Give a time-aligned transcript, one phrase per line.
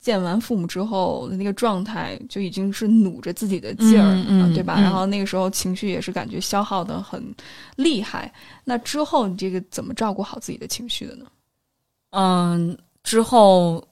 [0.00, 4.74] 见完父母之后的那个状态，就已经是努着自己的劲儿，嗯，对吧？
[4.74, 7.22] 然后那个时候情绪也是感觉消耗的很
[7.76, 8.30] 厉害。
[8.64, 11.26] 那之后你这个怎么照顾好自己的情绪的呢？
[12.10, 13.82] 嗯，之后。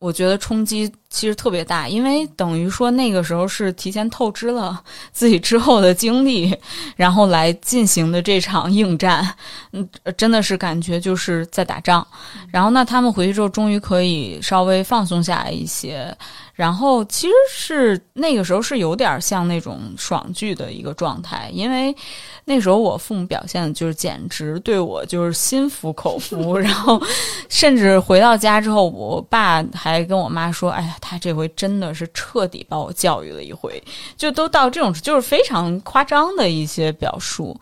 [0.00, 6.56] 我觉得冲击其实特别大，因为等于说那个时候是提前透支了 自己之后的经历，
[6.96, 9.32] 然后来进行的这场应战，
[9.72, 12.04] 嗯，真的是感觉就是在打仗。
[12.50, 16.16] 然后那他们回去之后，终于可以稍微放松下来一些。
[16.60, 21.96] 然后其实是那个时候是有点像那种爽剧的一个状态，因为
[22.44, 27.00] 那时候我父母表现的就是简直对我就是心服口服， 然后
[27.48, 33.82] 甚至回到家之后，我爸还跟我妈说：“哎呀，他这回真的是彻底把我教育了一回。”
[34.18, 37.58] 就都到这种就是非常夸张的一些表述。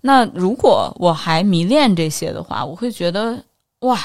[0.00, 3.40] 那如果我还迷恋这些的话，我会觉得
[3.82, 3.96] 哇。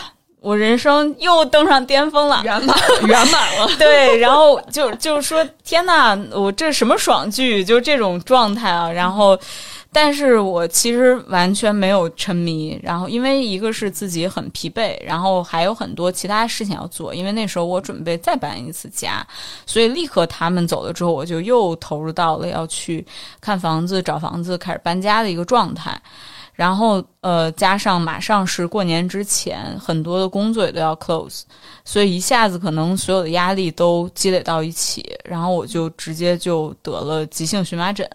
[0.46, 3.68] 我人生又登上巅峰了，圆满 圆满了。
[3.80, 8.88] 对，然后就就是说，天呐，我这什么爽剧，就这种状态啊。
[8.88, 9.36] 然后，
[9.92, 12.80] 但是我其实完全没有沉迷。
[12.84, 17.12] 然后，因为一个是自己很疲惫，然后还有很多其他事情要做。
[17.12, 19.26] 因为那时候我准备再搬一次家，
[19.66, 23.04] 所以立刻他们走了之后，我就又投入到了要去
[23.42, 26.00] 看房子、找房子、开始搬家的一个状态。
[26.56, 31.42] 然后，呃，加上马上是过年之前，很多的工作也都要 close，
[31.84, 38.10] 所以一下子可能所有的压力都积累到一起，然后我就直接就得了急性荨麻疹，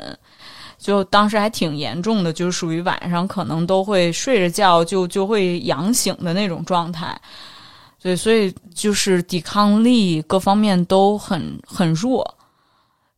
[0.78, 7.14] 就当时还挺严重的，就是属于晚上可能都会睡着觉就就会痒醒的那种状态，
[8.00, 12.27] 对，所以就是抵抗力各方面都很很弱，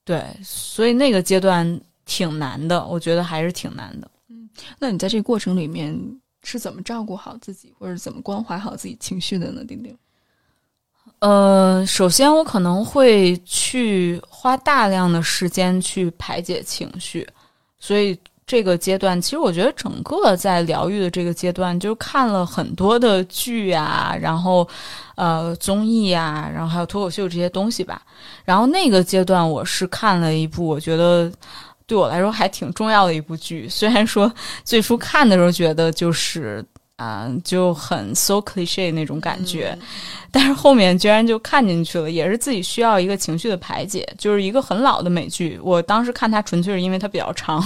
[0.05, 4.09] 对，所以那个阶段挺难的，我觉得还是挺难的。
[4.79, 5.99] 那你在这个过程里面
[6.43, 9.65] 是怎么照顾好自己，或者怎么关怀好自己情绪的呢？
[9.65, 9.97] 丁丁，
[11.21, 17.27] 呃，首先我可能会去花大量的时间去排解情绪，
[17.79, 24.69] 所以这个阶段，其实我觉得整个在疗愈的这个阶段，就看了很多的剧啊，然后
[25.15, 28.03] 呃综艺啊，然后还有脱口秀这些东西吧。
[28.45, 31.33] 然后那个阶段，我是看了一部，我觉得。
[31.93, 34.33] 对我来说还挺重要的一部剧，虽然说
[34.65, 36.65] 最初看的时候觉得就是
[36.97, 39.77] 啊就很 so cliche 那种感觉，
[40.31, 45.61] 但是后面居然就看进去了，也是自己需要一个情绪的排解，就是一个很老的美剧。
[45.63, 47.63] 我当时看它纯粹是因为它比较长，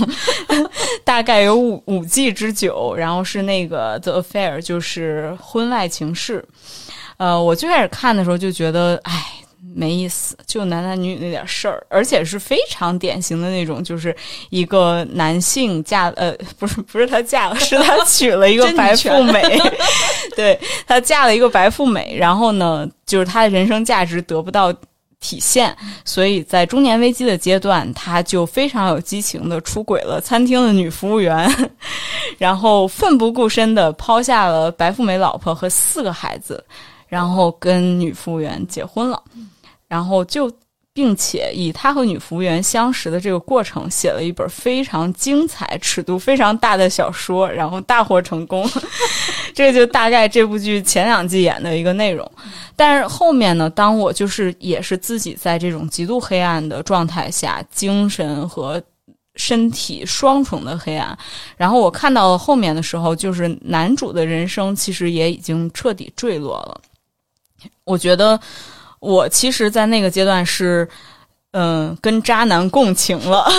[1.05, 6.45] 大概有五五季之久，然后是那个 The Affair，就是婚外情事。
[7.19, 9.35] 呃，我最开始看的时候就觉得，哎。
[9.75, 14.15] 没意思，就男男女女那点事儿，而且是非常典型的那种，就是
[14.51, 19.43] 一个男性嫁呃， 不是不是他嫁了， 是他娶了一个白富美，
[20.37, 24.73] 对他嫁了一个白富美，然后呢，就是他的人生价值得不到
[25.19, 31.51] 体现，所以在中年危机的阶段，他就非常有激情的出轨了餐厅的女服务员，
[32.39, 36.63] 然后奋不顾身的抛下了白富美老婆和四个孩子，
[37.09, 39.21] 然后跟女服务员结婚了。
[39.89, 40.51] 然后就，
[40.93, 48.69] 并且以他和女服务员相识的这个过程，写了一本非常精彩、尺度非常大的小说，然后大获成功。
[49.55, 52.31] 这就大概这部剧前两季演的一个内容。
[52.75, 58.83] 但是后面呢，当我就是也是自己在这种极度黑暗的状态下，精神和
[59.35, 61.17] 身体双重的黑暗，
[61.57, 66.81] 然后我看到了后面的时候，就是男主的人生其实也已经彻底坠落了。
[67.85, 68.41] 我觉得。
[69.07, 70.87] 我其实，在那个阶段是，
[71.53, 73.47] 嗯，跟渣男共情了。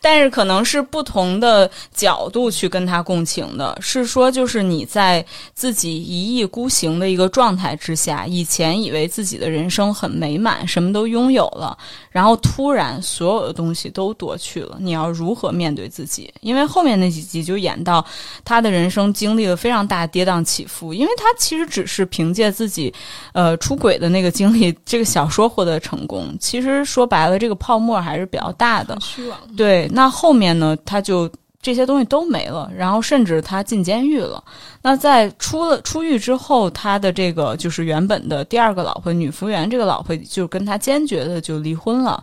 [0.00, 5.24] 但是可能是不同的角度去跟他共情的，是说就是你在
[5.54, 11.74] 自己一意孤行的一个状态之下，以前以为自己的人生很美满，什么都拥有了，
[12.10, 16.30] 然后突然所有的东西都夺去了，你要如何面对自己？
[16.42, 18.04] 因为后面那几集就演到
[18.44, 22.92] 他的人生经历了非常大跌宕起伏，因为他其实只是凭借自己
[23.32, 26.23] 呃出轨的那个经历，这个小说获得成功。
[26.38, 29.38] 其实说白了，这个泡沫还是比较大的，虚妄。
[29.56, 29.88] 对。
[29.92, 30.76] 那后面呢？
[30.84, 31.30] 他就
[31.62, 34.42] 这些东西都没了，然后甚至他进监狱了。
[34.82, 42.22] 那在出了出狱之后，他的这个就是原本的第二个老婆女服务员，这个老婆就跟他坚决的就离婚了，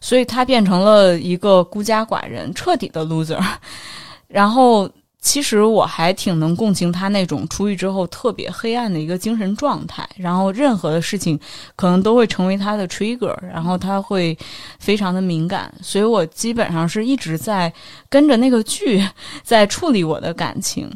[0.00, 3.42] 所以他变成了一个孤家寡人，彻底的 loser。
[4.28, 4.88] 然后。
[5.26, 11.36] 其实我还挺能共情他那种出狱之后特别黑暗的一个精神状态，然后任何的事情
[11.74, 14.38] 可能都会成为他的 trigger，然后他会
[14.78, 17.72] 非常的敏感，所以我基本上是一直在
[18.08, 19.04] 跟着那个剧
[19.42, 20.88] 在处理我的感情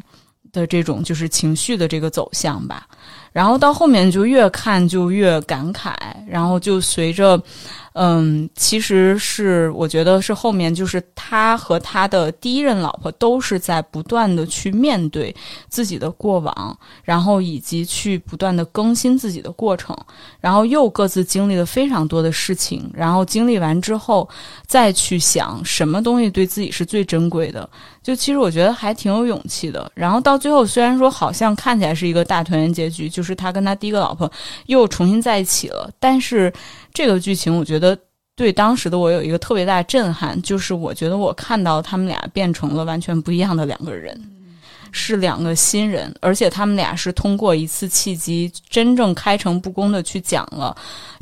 [0.53, 2.87] 的这种就是情绪的这个走向吧，
[3.33, 5.93] 然后到后面就越看就越感慨，
[6.25, 7.37] 然后就随着。
[7.93, 15.35] 嗯，其实是我觉得是后面就是他和他的第一任老婆都是在不断的去面对
[15.67, 19.93] 自己的过往，然后以及去不断的更新自己的过程，
[20.39, 24.27] 然后又各自经历了非常多的事情，然后经历完之后
[24.65, 27.69] 再去想什么东西对自己是最珍贵的，
[28.01, 29.91] 就其实我觉得还挺有勇气的。
[29.93, 34.31] 然后到最后虽然说好像看起来是一个大团圆结局，就是他跟他第一个老婆
[34.67, 36.51] 又重新在一起了，但是。
[36.93, 37.97] 这个剧情我觉得
[38.35, 44.19] 对当时的我有一个特别大的震撼，就是我觉得我看到他们俩变成了完全不一样的两个人，
[44.91, 50.75] 是两个新人，而且他们俩是通过一次契机，真正开诚布公的去讲了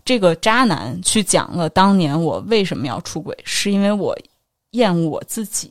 [0.05, 4.17] 这个渣男，去讲了当年我为什么要出轨，是因为我
[4.71, 5.69] 厌恶我自己，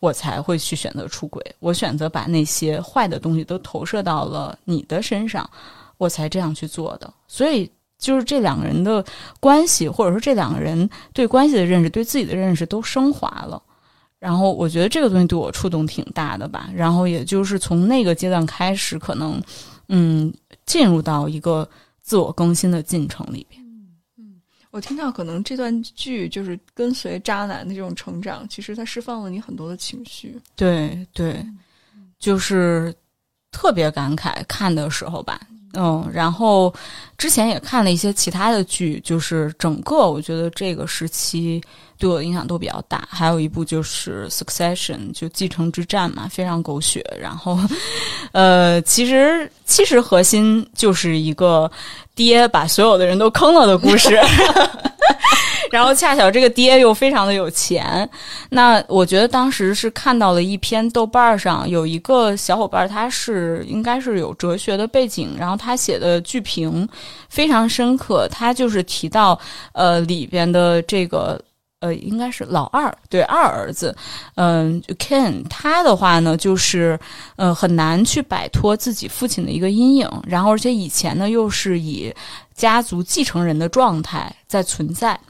[0.00, 5.48] 我才会去选择出轨，我选择把那些坏的东西都投射到了你的身上，
[5.96, 7.70] 我才这样去做的，所以。
[8.04, 9.02] 就是这两个人的
[9.40, 13.60] 关系，或者说这两个人对关系的认识、对自己的认识都升华了。
[14.18, 16.70] 然后我觉得这个东西对我触动挺大的吧。
[16.74, 19.42] 然后也就是从那个阶段开始，可能
[19.88, 20.32] 嗯
[20.66, 21.68] 进入到一个
[22.02, 23.62] 自我更新的进程里边。
[24.18, 24.40] 嗯，
[24.70, 30.38] 我听到可能这段剧就是跟随渣男的这种成长，其实它释放了你很多的情绪。
[30.56, 31.44] 对对，
[32.18, 32.94] 就是
[33.50, 35.40] 特别感慨看的时候吧。
[35.74, 36.72] 嗯，然后
[37.18, 41.62] 之前也看了一些其他的剧，就是整个我觉得这个时期
[41.98, 43.06] 对我的影响都比较大。
[43.10, 47.04] 还有一部就是《Succession》，就《继承之战》嘛，非常狗血。
[47.20, 47.58] 然后，
[48.32, 51.70] 呃，其实其实核心就是一个
[52.14, 54.18] 爹把所有的人都坑了的故事。
[55.70, 58.08] 然后恰巧这个爹又非常的有钱，
[58.50, 66.88] 那我觉得当时是看到了一篇豆瓣上有一个小伙伴，他是应该是有哲学的背景，然后他写的剧评
[67.28, 69.38] 非常深刻，他就是提到
[69.72, 71.40] 呃里边的这个
[71.84, 73.94] 呃应该是老二对二儿子，
[74.36, 76.98] 嗯，Ken 他的话呢就是
[77.36, 82.10] 呃很难去摆脱自己父亲的一个阴影，然后而且以前呢又是以
[82.54, 85.20] 家族继承人的状态在存在。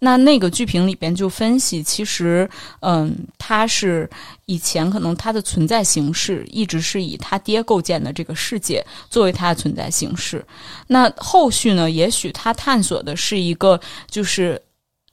[0.00, 2.48] 那那个剧评里边就分析，其实，
[2.82, 4.08] 嗯，他是
[4.46, 8.80] 以前可能他的存在形式一直是以他爹构建的这个世界
[9.10, 10.44] 作为他的存在形式。
[10.86, 14.62] 那后续呢，也许他探索的是一个就是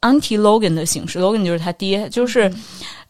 [0.05, 2.53] anti Logan 的形式，Logan 就是他爹，就是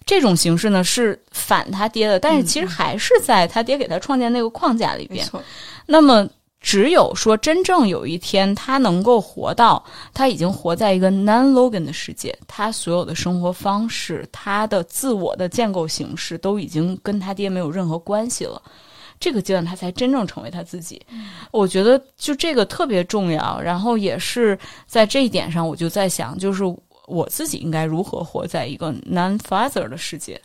[0.05, 5.27] 这种形式呢是反他爹的，但是其实还是在他爹给他创建那个框架里边。
[5.85, 6.27] 那么。
[6.61, 18.59] 只有说，真正有一天他能够活到，他已经活在一个 non Logan 的世界，他所有的生活方式，他的自我的建构形式都已经跟他爹没有任何关系了。
[19.19, 21.01] 这个阶段，他才真正成为他自己。
[21.51, 23.59] 我觉得就这个特别重要。
[23.61, 26.63] 然后也是在这一点上，我就在想，就是
[27.07, 30.39] 我自己应该如何活在一个 non father 的世界。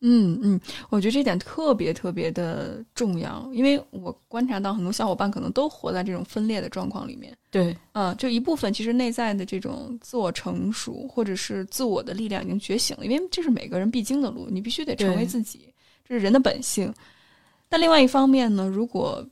[0.00, 7.34] 嗯嗯，我觉得这点特别特别的重要，因为我观察到很多小伙伴可能都活在这种分裂的状况里面。
[7.50, 15.72] 对，嗯，就一部分其实内在的这种自我成熟或者是自我的力量已经觉醒了，因为这是每个人必经的路，你必须得成为自己，
[16.06, 16.92] 这是人的本性。
[17.68, 19.24] 但另外一方面呢，如果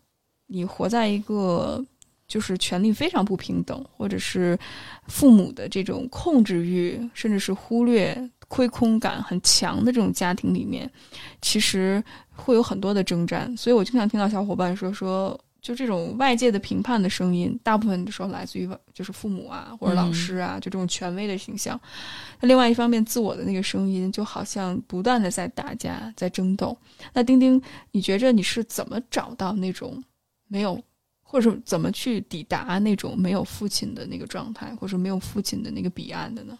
[0.47, 1.85] 你活在一个
[2.27, 4.59] 就是权力非常不平等，或者是
[5.09, 8.31] 父母的这种控制欲，甚至是忽略。
[8.47, 10.89] 亏空感很强的这种家庭里面，
[11.41, 12.01] 其实
[12.31, 21.81] 会有很多的征战，所以我经常听到小伙伴说说，就这种外界的评判的声音，大部分的时候来自于就是父母啊或者老师啊，就这种权威的形象。
[22.39, 26.77] 那另外一方面，自我的那个声音就好像不断的在打架，在争斗。
[27.15, 27.59] 那丁丁，
[27.93, 30.05] 你觉着你是怎么找到那种
[30.49, 30.79] 没有，
[31.23, 36.59] 或者怎么去抵达那种没有父亲的那个状态，或者没有父亲的那个彼岸的呢？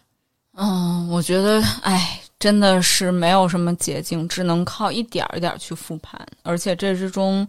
[0.55, 7.47] 嗯，我觉得，哎，真的是没有什么捷径，只能靠一点儿一点儿去复盘，而且这之中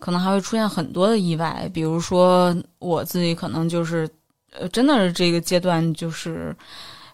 [0.00, 4.08] 可能还会出现很多的意外，比如说我自己可能就是，
[4.52, 6.56] 呃，真的是这个阶段就是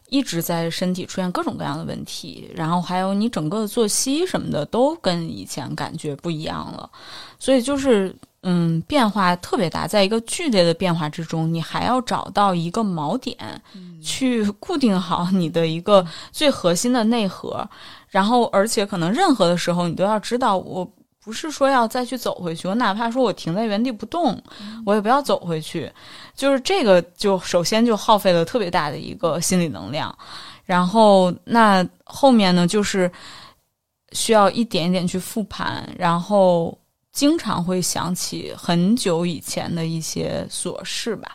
[0.09, 6.89] 一直在身体出现各种各样的问题，然后还有你整个的作息什么的都跟以前感觉不一样了，
[7.39, 8.17] 所以就是。
[8.49, 13.37] 嗯，变化特别大，在一个剧烈的变化之中，你还要找到一个锚点，
[14.01, 17.69] 去固定好你的一个最核心的内核。
[18.09, 20.89] 然后，而且可能任何的时候，你都要知道，我
[21.27, 24.41] 不是说要再去走回去，我哪怕说我停在原地不动，
[24.87, 25.93] 我也不要走回去。
[26.35, 30.17] 就是这个，就首先就耗费了特别大的一个心理能量。
[30.65, 33.11] 然后，那后面呢，就是
[34.13, 36.79] 需要一点一点去复盘，然后。
[37.13, 41.35] 经常会想起很久以前的一些琐事吧，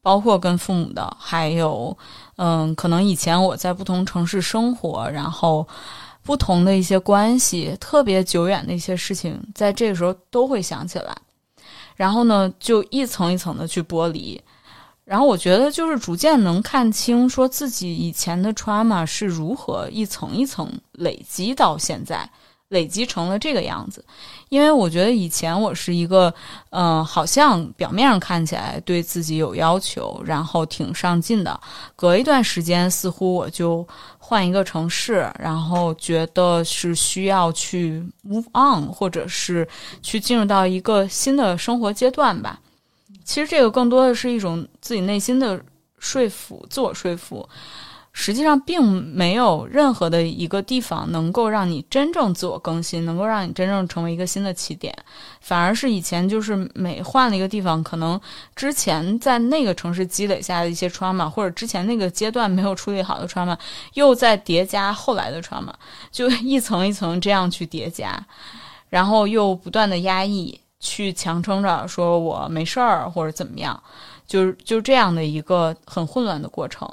[0.00, 1.98] 包括跟父母的，还有，
[2.36, 5.66] 嗯，可能以前我在不同城市生活，然后
[6.28, 11.16] 不同的一些关系，特别久远的一些事情，在这个时候都会想起来，
[11.96, 14.38] 然后呢，就一层一层的去剥离，
[15.06, 22.28] 然后我觉得就是逐渐能看清，说自己以前的 trauma 是如何一层一层累积到现在。
[22.68, 24.04] 累积成了这个样子，
[24.50, 26.32] 因为我觉得以前我是一个，
[26.70, 31.58] 嗯，好像表面上看起来对自己有要求，然后挺上进的。
[31.96, 33.86] 隔一段时间，似乎我就
[34.18, 39.66] 换一个城市，然后觉得是需要去 move on，或者是
[40.02, 42.60] 去进入到一个新的生活阶段吧。
[43.24, 45.58] 其实这个更多的是一种自己内心的
[45.98, 47.48] 说服，自我说服。
[48.12, 54.92] 实际上并没有任何的一个地方能够让你真正自我更新，能够让你真正成为一个新的起点，
[55.40, 58.20] 反而是以前就是每换了一个地方，可能
[58.56, 63.56] 之前在那个城市积累下的一些 trauma，或者之前那个阶段没有处理好的 trauma，
[63.94, 65.72] 又在叠加后来的 trauma，
[66.10, 68.20] 就一层一层这样去叠加，
[68.88, 73.80] 然后又不断的压抑，去强撑着说我没事儿或者怎么样，
[74.26, 76.88] 就是就这样的一个很混乱的过程。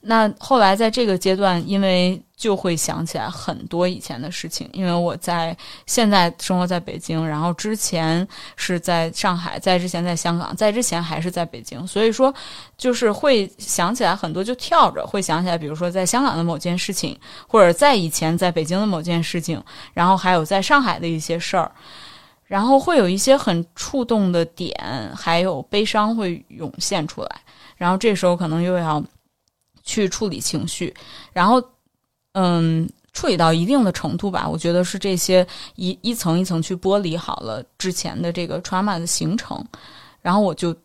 [0.00, 5.54] 那后来在这个阶段，因为就会想起来很多以前的事情，因为我在
[5.86, 12.32] 现在生活在北京，然后之前是在上海，在之前在香港，在之前还是在北京，所以说
[12.76, 19.60] 就是会想起来很多，就跳着会想起来，比如说在香港的某件事情，或者在以前在北京的某件事情，
[19.92, 21.72] 然后还有在上海的一些事儿，
[22.46, 24.74] 然后会有一些很触动的点，
[25.16, 27.30] 还有悲伤会涌现出来，
[27.76, 29.02] 然后这时候可能又要。
[29.88, 30.94] 去处理情绪，
[31.32, 31.62] 然后，
[32.32, 35.44] 嗯，处理到一定的程度吧，我觉得是这些
[35.76, 39.64] 一一层一层去剥离好了之前的这个 trauma 的形成，
[40.20, 40.76] 然后我就，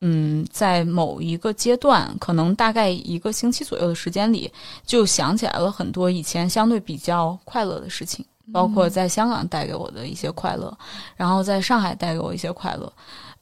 [0.00, 4.50] 嗯，在某一个阶段，可能大概一个星期左右的时间里，
[4.84, 10.76] 就想起来了很多以前相对比较快乐的事情，包括在香港带给我的一些快乐，
[11.14, 12.92] 然后在上海带给我一些快乐。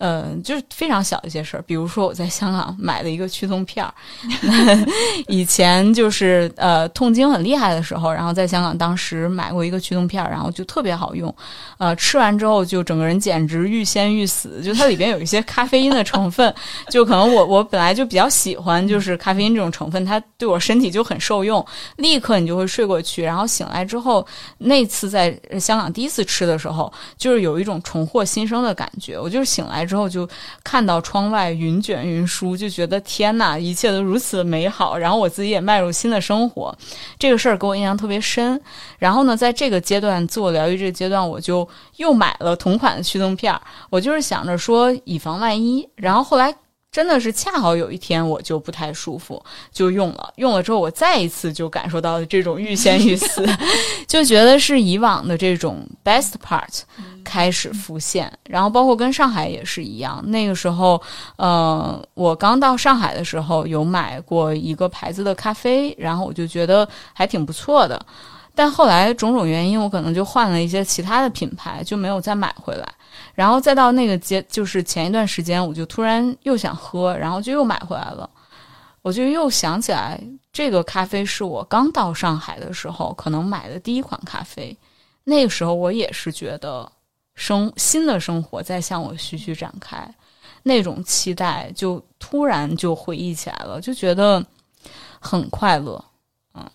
[0.02, 3.92] 嗯，就是非常小一些事儿，比如说我在香港买了一个驱痛片儿，
[5.28, 11.35] 以前就是呃痛经很厉害的时候，然后在香港当时买过一个驱痛片儿，然后就特别好用，
[11.76, 16.54] 呃，吃完之后就整个人简直欲仙欲死，就它里边有一些咖啡因的成分，
[16.88, 21.62] 就可能我我本来就比较喜欢就是咖啡因这种成分，它对我身体就很受用，
[21.97, 24.26] 立刻你就会睡过去，然后醒来之后，
[24.57, 29.89] 那次在香港第一次吃的时候，就是有一种重获新生的感觉，我就是醒来。
[29.90, 30.28] 之后就
[30.62, 34.97] 看到窗外云卷云舒，就觉得天呐，一切都如此美好。
[34.97, 36.73] 然后我自己也迈入新的生活，
[37.18, 38.61] 这个事儿给我印象特别深。
[39.00, 45.88] 然后呢，在这个阶段自我疗愈这个阶段，我就又买了同款的驱动片儿，我就是想着说以防万一。
[45.97, 46.54] 然后后来。
[46.92, 49.40] 真的是恰好有一天我就不太舒服，
[49.73, 50.32] 就用了。
[50.37, 53.47] 用了之后，我再一次就感受到了这种欲仙欲死，
[54.09, 56.80] 就觉得是以往的这种 best part
[57.23, 58.32] 开始浮现。
[58.49, 61.00] 然后包括跟上海也是一样，那个时候，
[61.37, 68.04] 呃，我刚到上海的时候有买过一个牌子的咖啡，然后我就觉得还挺不错的。
[68.52, 72.87] 但后来种种原因，我可能就换了一些其他的品牌，就没有再买回来。
[73.40, 78.28] 然后再到那个阶，就是前一段时间，我就突然又想喝，然后就又买回来了。
[79.00, 84.76] 我就又想起来，这个咖啡是我刚到上海的时候可能买的第一款咖啡。
[85.25, 86.87] 那个时候我也是觉得
[87.35, 90.14] 生新的生活在向我徐徐展开，
[90.62, 94.44] 那种期待就突然就回忆起来了，就觉得
[95.18, 96.04] 很快乐。
[96.52, 96.70] 嗯，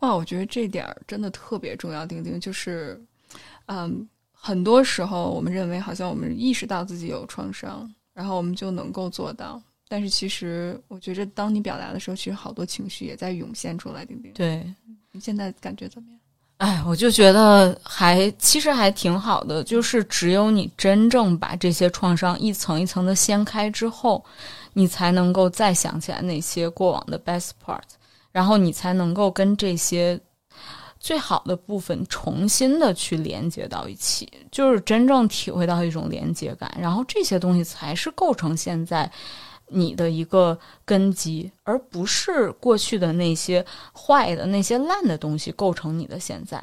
[0.00, 2.04] 哇，我觉得这点儿真的特别重要。
[2.04, 3.00] 丁丁就是，
[3.66, 4.08] 嗯。
[4.42, 9.60] 很多时候，我们认为好像我们意识到自己有创伤，然后我们就能够做到。
[9.86, 14.02] 但是其实，我觉着当你表达的时候，其实好多情绪也在涌现出来。
[14.04, 14.64] 丁丁，对
[15.12, 16.18] 你现在感觉怎么样？
[16.56, 19.62] 哎，我就觉得还其实还挺好的。
[19.62, 24.24] 就是只有你真正把这些创伤一层一层的掀开之后，
[24.72, 27.82] 你才能够再想起来那些过往的 best part，
[28.32, 30.18] 然后你才能够跟这些。
[31.00, 39.10] 最好的部分重新的去连接到一起，就是真正体会到一种连接感，然后这些东西才是构成现在
[39.66, 43.64] 你的一个根基，而不是过去的那些
[43.94, 46.62] 坏的、那些烂的东西构成你的现在。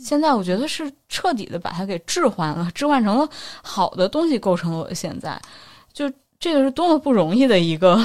[0.00, 3.28] 现在我觉得是彻底的把它给置换了，置换成了
[3.62, 5.40] 好的东西构成了我的现在，
[5.92, 6.10] 就。
[6.44, 7.98] 这个是多么不容易的一个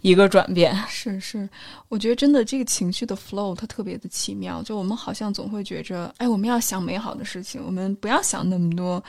[0.00, 1.46] 一个转变，是是，
[1.90, 4.62] 我觉得真的这个情绪的 flow 它特别的奇妙。
[4.62, 9.04] 就我们好像总会觉着，哎，我们要想美好的事情，我们不要想那么多，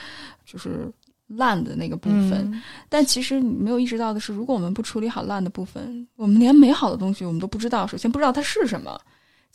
[0.45, 0.91] 就是
[1.27, 2.61] 烂的那个部分。
[2.89, 7.87] 但其实你没有意识到的是，如果我们不处理好烂的部分，我们连美好的东西我们都不知道。
[7.87, 8.99] 首先不知道它是什么。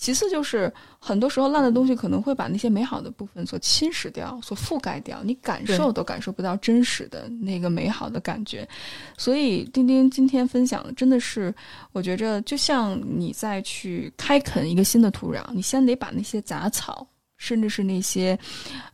[0.03, 8.69] 其次就是，很多时候烂的东西可能会把那些美好的部分所侵蚀掉、所覆盖掉，你感受都感受不到真实的那个美好的感觉。
[9.17, 11.55] 所以，丁丁今天分享的真的是，
[11.93, 17.07] 我觉着就像你再去开垦一个新的土壤，你先得把那些杂草，
[17.37, 18.37] 甚至是那些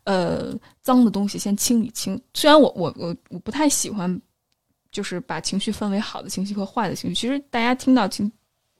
[0.05, 2.21] 呃脏的东西先清理清。
[2.35, 4.21] 虽然我我我我不太喜欢，
[4.93, 7.15] 就是把情绪分为好的情绪和坏的情绪。
[7.15, 8.31] 其实大家听到情。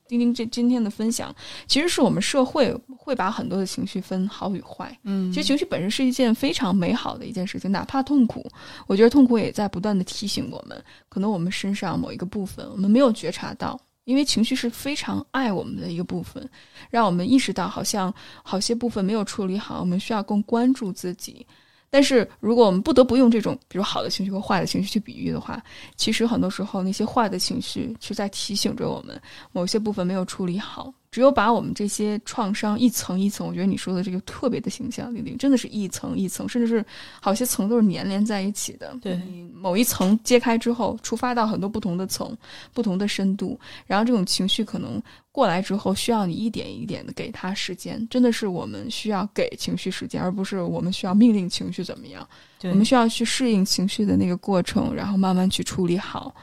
[0.09, 1.33] 丁丁这今天的分享，
[1.67, 4.99] 其实是我们社会会把很多的情绪分好与坏。
[5.05, 8.45] 嗯，其实情绪本身是一件非常美好的一件事情，哪怕痛苦，
[8.87, 16.49] 我觉得痛苦也在不断的提醒我们，可能我们身上某一个部分我们没有觉察到，因为情绪是非常爱我们的一个部分，
[16.89, 18.13] 让我们意识到好像
[18.43, 21.47] 好些部分没有处理好，我们需要更关注自己。
[21.91, 25.63] 但是，如果我们不得不用这种，比如好的情绪和坏的情绪去比喻的话，
[25.97, 29.21] 其实很多时候那些坏的情绪是在提醒着我们
[29.53, 30.93] 某些部分没有处理好。
[31.11, 36.85] 只有把我们这些创伤一层一层，我觉得你说的这个特别的形象，玲玲真的是一层一层，甚至是
[37.21, 38.95] 好些层都是粘连在一起的。
[39.01, 39.19] 对，
[39.55, 42.37] 某一层揭开之后，触发到很多不同的层、
[42.75, 48.07] 不同的深度，然后这种情绪可能过来之后，需要你一点一点的给他时间。
[48.11, 52.29] 真的是我们需要给情绪时间，而不是我们需要命令情绪怎么样。
[52.65, 56.35] 我们需要去适应情绪的那个过程，然后慢慢去处理好。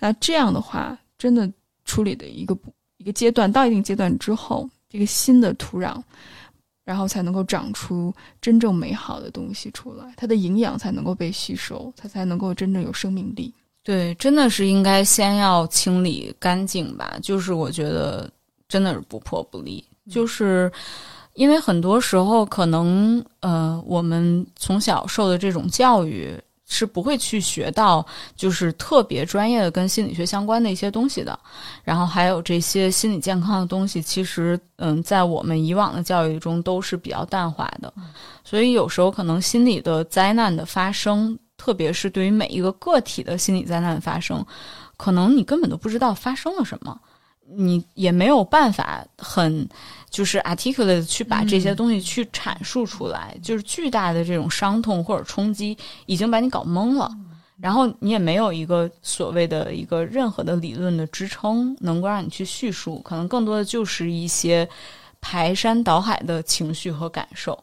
[0.00, 1.48] 那这样的话，真的
[1.84, 2.72] 处理的一个不。
[2.98, 6.00] 一个阶段到一定阶段之后，这个新的土壤，
[6.84, 13.52] 然后才能够长出真正美好的东西出来，它的营养才能够被吸收，它才能够真正有生命力。
[13.84, 17.18] 对，真的是应该先要清理干净吧。
[17.22, 18.30] 就是我觉得
[18.68, 20.70] 真的是不破不立，就是
[21.34, 26.38] 因为很多时候可能呃，我们从小受的这种教育。
[26.68, 31.36] 是不会去学到就是特别专业的跟心理学相关的一些东西的，
[31.82, 37.92] 然后还有这些心理健康的东西，其实嗯，在我们以往的教育中都是比较淡化的，
[38.44, 44.44] 所以有时候可能心理的灾难的发生，特别是对于每一个个体的心理灾难的发生，
[44.98, 47.00] 可能你根本都不知道发生了什么。
[47.50, 49.66] 你也没有办法很
[50.10, 57.10] 就是 articulate 去把这些东西去阐述出来，就是巨大的这种伤痛或者冲击已经把你搞懵了，
[57.60, 64.68] 然后你也没有一个所谓的一个任何的理论的支撑，能够让你去叙述，可能更多的就是一些
[65.20, 67.58] 排山倒海的情绪和感受。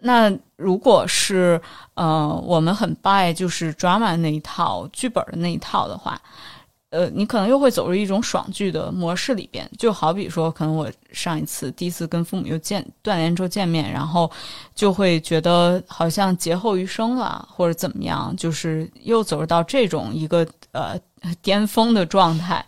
[0.00, 1.60] 那如果是
[1.94, 6.20] 呃我们很 buy 就是 drama 那一套剧本的那一套的话。
[6.90, 14.30] 呃，你可能又会走入一种爽剧的模式里边，就好比说，可能我上一次第一次跟父母又见断联之后见面，然后
[14.74, 20.98] 就会觉得好像劫后余生了，或者怎么样，就是又走入到这种一个呃
[21.42, 22.64] 巅峰的状态。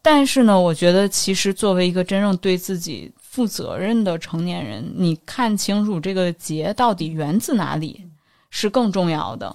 [0.00, 8.06] 但是呢，我觉得其实作为一个真正对自己负责任的成年人，你看清楚这个劫到底源自哪里
[8.48, 9.54] 是更重要的。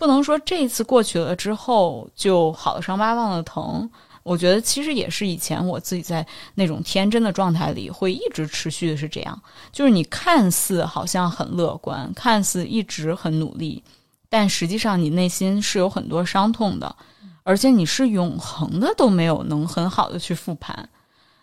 [0.00, 3.86] 不能说这次过去了之后就好了，伤疤忘了疼。
[4.22, 9.42] 我觉得其实也是以前我自己在那种天真的状态里，会一直持续的是这样。
[9.70, 13.84] 就是你看似好像很乐观，看似一直很努力，
[14.30, 16.96] 但实际上你内心是有很多伤痛的，
[17.42, 20.88] 而且你是永恒的都没有能很好的去复盘，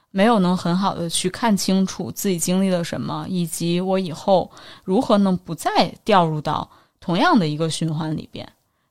[0.09, 4.49] 没有能很好的去看清楚自己经历了什么，以及我以后
[4.83, 6.67] 如何能不再掉入到。
[6.99, 8.47] 同样的一个循环里边，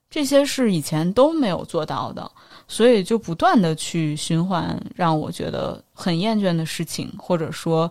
[0.08, 2.30] 这些是以前都没有做到的，
[2.66, 7.90] 所以就不断的去循环，让我觉得很厌倦的事情，或者说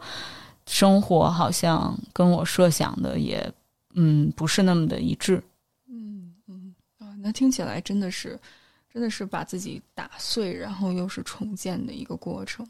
[0.65, 3.51] 生活好像跟我设想的也
[3.93, 5.43] 嗯不是那么的一致。
[5.87, 8.39] 嗯嗯啊，那听起来真的是
[8.91, 12.65] 真的是把自己打碎，然后又是重建的一个过程。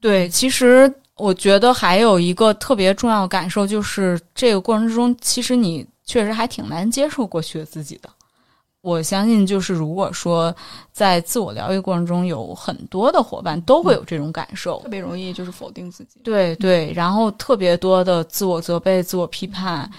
[0.00, 5.86] 对，其实我觉得还有一个特别重要的感受，就是这个过程之中，其实你。
[6.04, 8.08] 确实还挺难接受过去的自己的，
[8.82, 10.54] 我相信，就是如果说
[10.92, 16.20] 在自我疗愈过程中，有很多的伙伴都会有这种感受，特别容易就是否定自己。
[16.22, 19.90] 对对，然后特别多的自我责备、自我批判，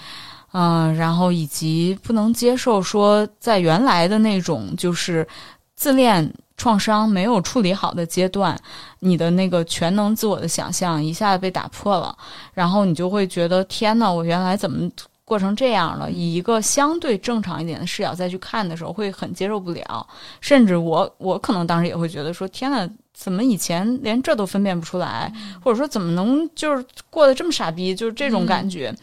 [0.52, 5.26] 嗯，然后以及不能接受说在原来的那种就是
[5.74, 8.56] 自恋创伤没有处理好的阶段，
[9.00, 12.16] 你的那个全能自我的想象一下子被打破了，
[12.54, 14.88] 然后你就会觉得天呐，我原来怎么？
[15.26, 20.06] 过成这样了，以一个相对正常一点的视角再去看的时候，会很接受不了。
[20.40, 25.32] 甚至我，我可能当时也会觉得说：“天呐，怎么以前连这都分辨不出来？
[25.60, 27.92] 或者说怎么能就是过得这么傻逼？
[27.92, 28.94] 就是这种感觉。”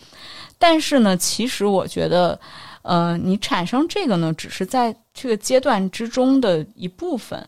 [0.58, 2.40] 但是呢，其实我觉得，
[2.84, 7.46] 呃，你产生这个呢，只是在这个阶段之中的一部分。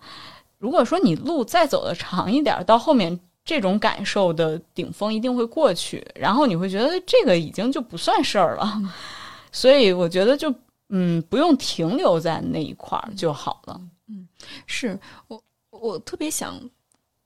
[0.60, 3.18] 如果说你路再走的长一点，到后面。
[3.46, 8.82] 这种感受的顶峰一定会过去，然后你会觉得这个已经就不算事儿了，
[9.54, 10.54] 所以我觉得就
[10.90, 13.80] 嗯不用停留在那一块儿就好了。
[14.10, 14.28] 嗯，
[14.68, 16.60] 是我我特别想。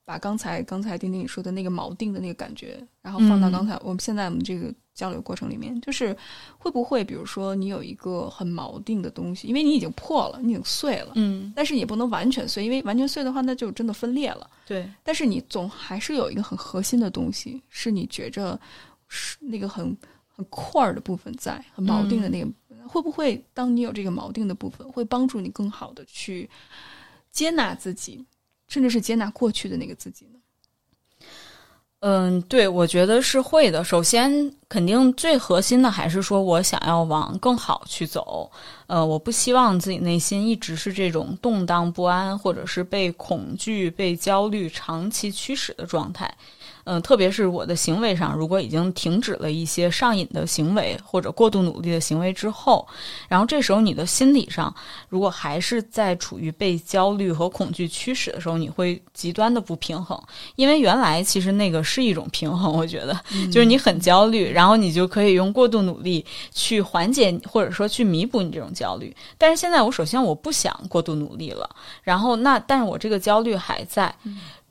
[0.02, 6.14] 把刚才刚才丁丁你说的那个锚定的那个感觉，然后放到刚才我们现在我们这个交流过程里面，就是
[6.58, 14.86] 会不会比如说你有一个很锚定的东西，因为你已经破了，你已经碎了，嗯，但是也不能完全碎，因为完全碎的话那就真的分裂了，对。
[15.02, 18.60] 但是你总还是有一个很核心的东西，是你觉着
[19.08, 19.96] 是那个很
[20.28, 22.50] 很块儿的部分在，很锚定的那个，
[22.86, 26.48] 会不会当你有这个锚定的部分，会帮助你更好的去
[27.32, 28.24] 接纳自己？
[28.68, 30.38] 甚至是接纳过去的那个自己呢？
[32.00, 33.84] 嗯，对，我觉得是会的。
[33.84, 38.50] 首先，肯定最核心的还是说我想要往更好去走。
[38.86, 46.34] 呃，我不希望自己内心一直是这种动荡不安，或者是被恐惧、被焦虑长期驱使的状态。
[46.92, 52.84] 嗯，特别是我的行为上，如果已经停止了一些上瘾的行为或者过度努力的行为之后，
[53.28, 54.74] 然后这时候你的心理上，
[55.08, 60.20] 如果还是在处于被焦虑和恐惧驱使的时候，你会极端的不平衡。
[60.56, 63.16] 因为原来其实那个是一种平衡，我觉得
[63.52, 69.14] 就是你很焦虑，然后你就可以用过度努力去缓解或者说去弥补你这种焦虑。
[69.38, 71.70] 但是现在我首先我不想过度努力了，
[72.02, 74.12] 然后那但是我这个焦虑还在，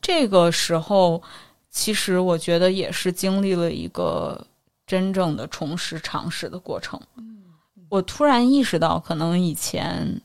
[0.02, 1.22] 这个时候。
[1.70, 4.44] 其实我觉得也是经历了一个
[4.86, 7.00] 真正的重拾常识的过程。
[7.88, 10.20] 我突然意识到，可能以前，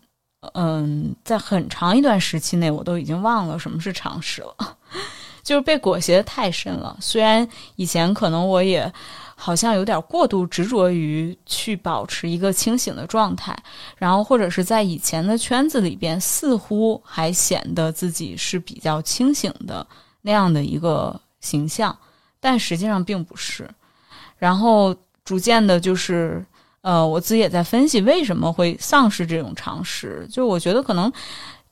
[0.53, 4.77] 嗯，在很长一段时期内，我都已经忘了什么是常识了，
[5.43, 6.97] 就是被裹挟的太深了。
[6.99, 8.91] 虽然以前可能我也
[9.35, 13.57] 好像有点过度执着于去保持一个清醒的状态，
[13.97, 19.85] 然后或者是在以前的圈子里边，似乎还显得自己是比较清醒的
[20.21, 21.19] 那样的一个。
[21.45, 21.95] 形象，
[22.39, 23.69] 但实际上并不是。
[24.37, 26.43] 然后逐渐的，就是
[26.81, 30.27] 呃，我自己也在分析为什么会丧失这种常识。
[30.31, 31.11] 就我觉得可能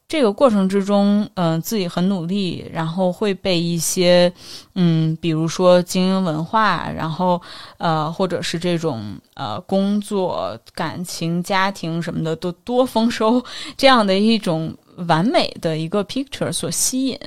[0.07, 4.31] 这个过程之中，嗯，自己很努力，然后会被一些
[4.75, 7.41] 嗯，比如说精英文化，然后
[7.77, 13.43] 呃，或者是这种呃工作、感情、家庭什么的都多丰收
[13.75, 14.75] 这样的一种
[15.07, 17.19] 完美的一个 picture 所吸引。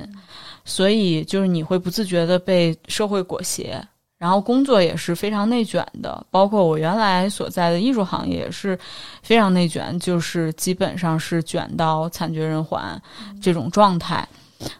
[0.67, 3.81] 所以，就是你会不自觉的被社会裹挟，
[4.17, 6.27] 然后工作也是非常内卷的。
[6.29, 8.77] 包括我原来所在的艺术行业也是
[9.23, 13.01] 非常内卷，就是基本上是卷到惨绝人寰
[13.41, 14.27] 这种状态。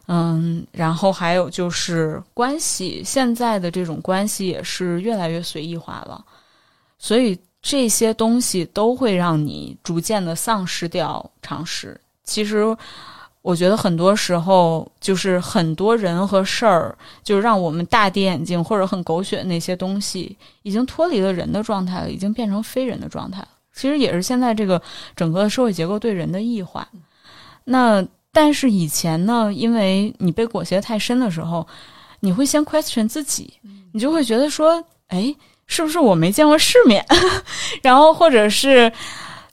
[0.08, 6.22] 嗯，然后还有就是关系，现在的这种关系也是越来越随意化了。
[7.00, 11.98] 所以这些东西都会让你逐渐的丧失掉常识。
[12.26, 12.76] 其实。
[13.42, 23.48] 我觉得很多时候就是很多人和事儿，就是让我们大跌眼镜或者很狗血的那些东西，已经脱离了人的状态了，已经变成非人的状态了。
[23.74, 24.82] 其实也是现在这个
[25.16, 26.86] 整个社会结构对人的异化。
[27.64, 31.66] 那但是以前呢，因为你被裹挟太深的时候，
[32.20, 33.54] 你会先 question 自己，
[33.94, 35.34] 你就会觉得说，哎，
[35.68, 37.06] 是不是我没见过世面？
[37.82, 38.92] 然后或者是。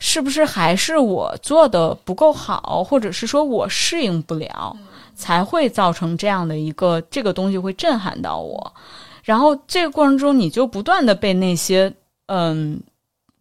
[0.06, 4.76] 是不是还是我做的不够好，或者是说我适应不了，
[5.14, 8.74] 才会造成这样的一个这个东西会震撼到我？
[9.22, 11.90] 然后这个过程中，你就不断的被那些
[12.26, 12.78] 嗯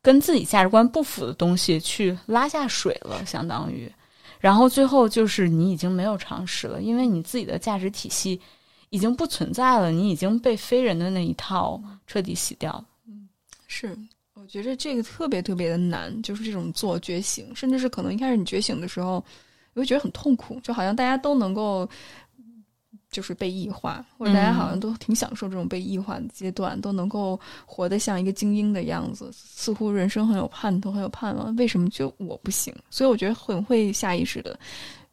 [0.01, 3.91] 跟自己价值观不符的东西去拉下水了，相当于，
[4.39, 8.39] 然后最后就是你已经没有常识了，因为你自己的价值体系
[8.89, 12.85] 已经不存在了，你已经被非人的那一套彻底洗掉了。
[13.09, 13.27] 嗯，
[13.67, 13.97] 是。
[14.43, 19.23] 我觉得这个特别特别的难，就是这种做觉醒，甚至是可能一开始你觉醒的时候，
[19.73, 21.89] 你会觉得很痛苦，就好像大家都能够
[23.09, 31.55] 就是被异化，或者大家好像都挺享受这种被异化的阶段，都能够活得像一个精英的样子，似乎人生很有盼头，很有盼望。
[31.55, 32.75] 为什么就我不行？
[32.89, 34.59] 所以我觉得很会下意识的，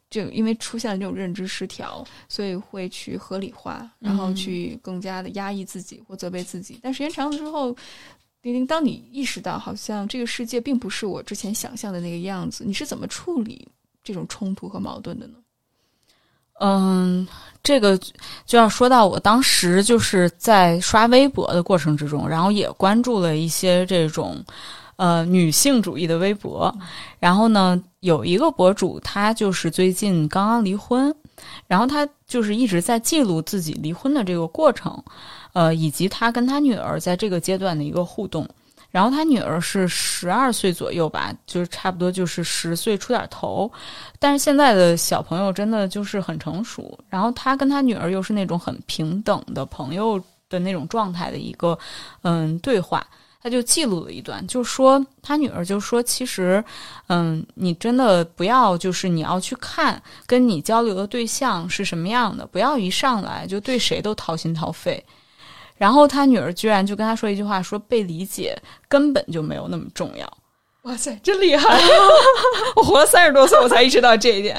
[0.09, 6.77] 就因为出现了这种认知失调，所以会去合理化，然后去更加的压抑自己或责备自己。
[6.81, 7.73] 但时间长了之后，
[8.41, 13.67] 丁丁，当你意识到好像这个世界并不是我之前想象的那个样子，你是怎么处理
[14.03, 15.33] 这种冲突和矛盾的呢？
[16.59, 17.27] 嗯，
[17.63, 17.99] 这个
[18.45, 24.43] 就要说到我当时就是在刷微博的过程之中，然后也关注了一些这种
[24.95, 26.71] 呃女性主义的微博。
[27.19, 31.15] 然后呢，有一个博主，她就是最近刚刚离婚，
[31.65, 35.03] 然后她就是一直在记录自己离婚的这个过程，
[35.53, 38.47] 呃，以及他跟他女儿在这个阶段的一个互动。
[38.89, 43.71] 然后他女儿是十二岁左右吧，就是差不多就是十岁出点头，
[44.19, 46.99] 但是现在的小朋友真的就是很成熟。
[47.09, 51.79] 然后他跟他女儿又是那种很平等的朋友的那种状态的一个
[52.23, 53.01] 嗯对话，
[53.41, 56.61] 他就记录了一段，就说他女儿就说其实
[57.07, 65.01] 嗯你真的不要就是你要去看跟你交流的对象是什么样的，不要一上来就对谁都掏心掏肺。
[65.81, 68.55] 然后他女儿居然就跟他说一句话，说被理解
[68.87, 70.31] 根本就没有那么重要。
[70.83, 71.81] 哇塞，真厉害！
[72.77, 74.55] 我活了三十多岁，我才意识到这一点。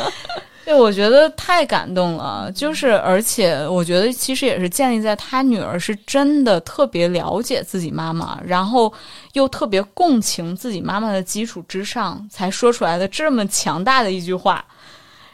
[0.66, 2.52] 对，我觉得太感动了。
[2.54, 8.92] 就是，而且我觉得其实也是建立在他女儿是真的特别了解自己妈妈，然后
[9.32, 14.62] 又特别共情自己妈妈的基础之上，才说出来的这么强大的一句话。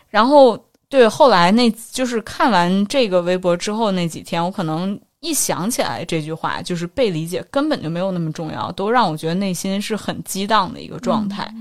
[0.08, 0.56] 然后，
[0.88, 4.96] 对，后来那就是看完这个微博之后那几天，我可能。
[5.20, 11.52] 一想起来这句话，就是被理解根本就没有那么重要，都让我觉得内心是很激荡的一个状态。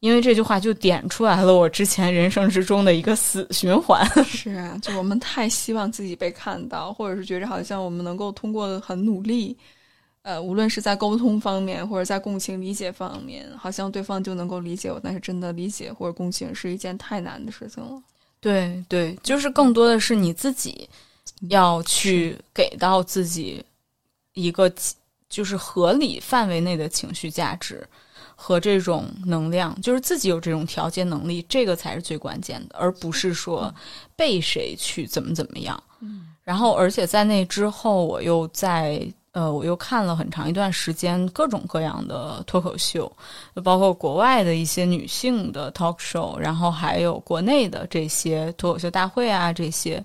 [0.00, 4.02] 因为这句话就点出来了我之前人生之中的一个死循环。
[4.24, 9.54] 是啊，就我们太希望自己被看到，或者是觉着好像我们能够通过很努力，
[10.22, 14.98] 呃，无论是在沟通方面或者在共情理解方面，好像对方就能够理解我。
[15.02, 18.02] 但是真的理解或者共情是一件太难的事情了。
[18.40, 20.88] 对对，就是更多的是你自己。
[21.48, 23.64] 要去给到自己
[24.34, 24.70] 一个
[25.28, 27.86] 就是合理范围内的情绪价值
[28.34, 33.72] 和这种能量，就是自己有这种调节能力，这个才是最关键的，而不是说
[34.16, 35.82] 被谁去怎么怎么样。
[36.00, 39.00] 嗯，然后而且在那之后，我又在
[39.32, 43.10] 呃，我又看了很长一段时间各种各样的脱口秀，
[43.62, 50.04] 包括国外的一些女性的 talk show，然后还有国内的这些脱口秀大会啊这些。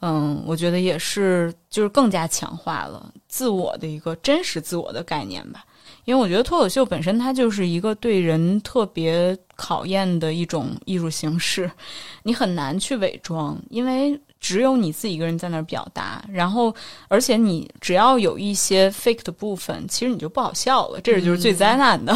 [0.00, 5.64] 嗯，我觉得也是，就是更加强化了自我的一个真实自我的概念吧。
[6.04, 11.70] 因为我觉得脱口秀本身它就是一个对人特别考验的一种艺术形式，
[12.24, 16.22] 你很难去伪装，因为只有你自己一个人在那儿表达。
[16.30, 16.74] 然后，
[17.08, 22.14] 而且你只要有一些 fake 的部分，其实你就不好笑了，这就是最灾难的。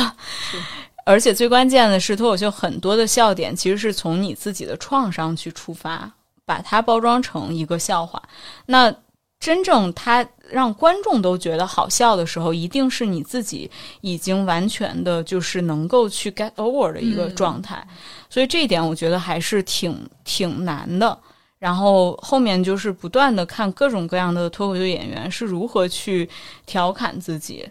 [1.06, 6.12] 而且最关键的是，脱口秀很多的笑点其实是从你自己的创伤去出发。
[6.48, 8.22] 把它包装成一个笑话，
[8.64, 8.90] 那
[9.38, 17.86] 真正它让观众都觉得好笑的时候，一定是你自己已经完全的，就是能够去 get over 的一个状态。
[18.30, 21.16] 所以这一点我觉得还是挺挺难的。
[21.58, 26.26] 然后后面就是不断的看各种各样的脱口秀演员是如何去
[26.64, 27.68] 调侃自己，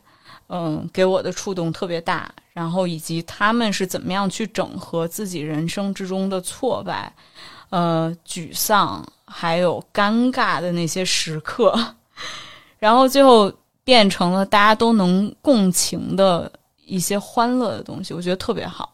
[0.50, 2.32] 嗯，给我的触动特别大。
[2.54, 7.12] 然后以及他们是怎么样去整合自己人生之中的挫败。
[7.70, 11.96] 呃，沮丧，还有尴尬的那些时刻，
[12.80, 13.52] 然后最后
[13.84, 16.52] 变成了大家都能共情的
[16.86, 18.94] 一些欢乐的东西，我觉得特别好。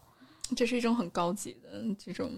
[0.55, 2.31] 这是一种很高级的这种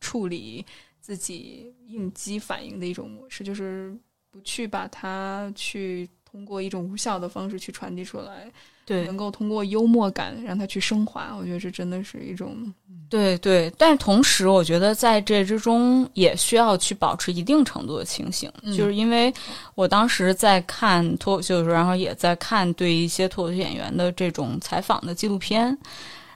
[0.00, 0.64] 处理
[1.00, 3.94] 自己应激反应的一种模式，就是
[4.30, 8.50] 不去把它去通过一种无效的方式去传递出来。
[8.92, 12.72] 对，能够通过幽默感让它去升华，我觉得这真的是一种，
[13.08, 13.72] 对对。
[13.78, 19.32] 但是同时，我觉得在这之中也需要去保持一定程度的清醒，就是因为
[19.74, 25.76] 我当时在看脱口秀的时候，然后也在看对一些脱口秀演员的这种采访的纪录片，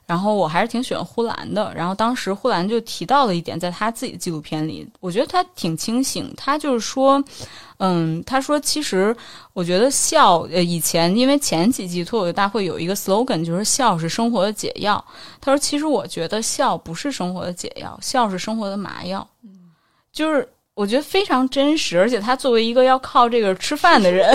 [0.07, 1.73] 然后我还是挺喜欢呼兰的。
[1.75, 7.23] 然后当时呼兰就提到了一点，在他自己的纪录片里，我觉得他挺清醒，他就是说。
[7.79, 9.15] 嗯，他说，其实
[9.53, 15.05] 我觉得笑，呃，以前因为前几季脱口秀大会有一个 slogan，就是笑是生活的解药。
[15.43, 19.29] 他说，其实我觉得笑不是生活的解药，笑是生活的麻药。
[20.11, 24.33] 就是我觉得非常真实，而且他作为一个要靠这个吃饭的人，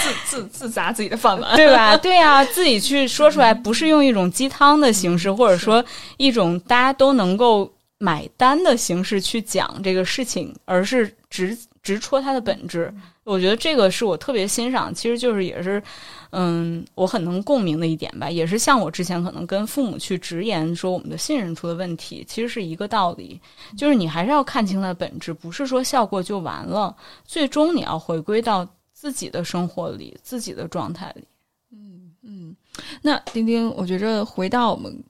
[0.00, 1.96] 自自自砸自己的饭碗， 对吧？
[1.96, 5.84] 对呀，自己去说出来，不是用一种鸡汤的形式，或者说
[6.18, 7.68] 一种大家都能够。
[8.00, 12.92] 买单的形式去讲这个事情，而是直直戳它的本质。
[13.24, 15.82] 我觉得这个是我特别欣赏，其实就是也是，
[16.30, 18.30] 嗯，我很能共鸣的一点吧。
[18.30, 23.40] 也是像我之前可能跟父母去直言说我们的信任出了问题，其实是一个道理，
[23.76, 31.24] 就是你还是要看清它的本质，不是说笑过就完了，最终你要回归到自己的生活里、自己的状态里。
[31.72, 32.56] 嗯嗯，
[33.00, 35.02] 那丁丁，我觉着回到我们。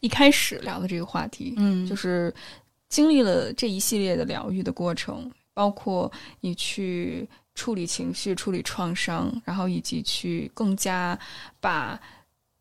[0.00, 2.34] 一开始聊的这个话题，嗯，就是
[2.90, 11.18] 经历了这一系列的疗愈的过程，包括你去处理情绪、处理创伤，然后以及去更加
[11.60, 11.98] 把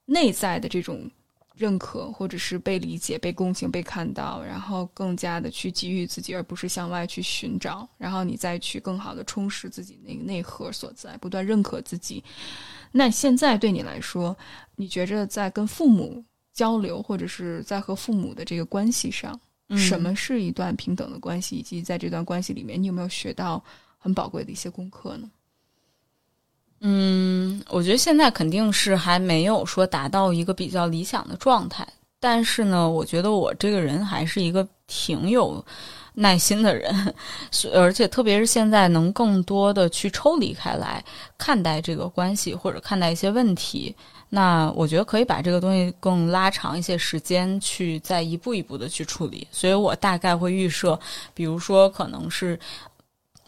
[0.06, 1.10] 内在的这种
[1.56, 12.24] 认可，或者是被理解、被共情、被看到，然后更加的去给予自己，而不是向外去寻找，然后你再去更好的充实自己那个内核所在，不断认可自己。
[12.92, 14.38] 那现在对你来说，
[14.76, 16.24] 你觉着在跟父母？
[16.54, 19.42] 交流或者是在和父母的这个关系上，
[19.76, 21.56] 什么是一段平等的关系？
[21.56, 23.64] 以及在这段关系里面，你有没有学到
[23.98, 25.30] 很宝贵的一些功课呢？
[26.82, 31.88] 嗯，我觉得现在肯定是还没有说达到一个比较理想的状态，
[32.20, 35.66] 但是呢，我觉得我这个人还是一个挺有
[36.14, 37.14] 耐心的人，
[37.74, 41.04] 而且特别是现在能更多的去抽离开来
[41.38, 43.96] 看待这个关系，或者看待一些问题。
[44.36, 49.48] 那我觉得可以把这个东西更拉长一些时间，去再一步一步的去处理。
[49.52, 51.00] 所以我大概会预设，
[51.36, 52.60] 比如说可能是，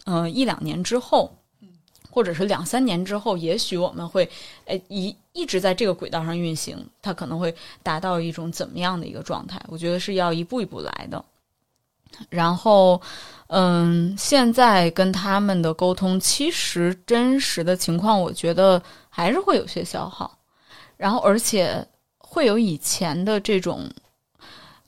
[0.04, 1.28] 呃，一两年之后，
[2.08, 4.30] 或者是两三年之后，也许我们会，
[4.66, 9.60] 呃，一一直在这个轨道上运行，它可能会达到一种怎么样的一个状态？
[9.66, 11.24] 我觉得是要一步一步来的。
[12.30, 13.02] 然后，
[13.48, 20.35] 嗯，现在跟他们的沟通，其实真实的情况，我觉得还是会有些消耗。
[20.96, 21.86] 然后，而且
[22.18, 23.88] 会有以前的这种，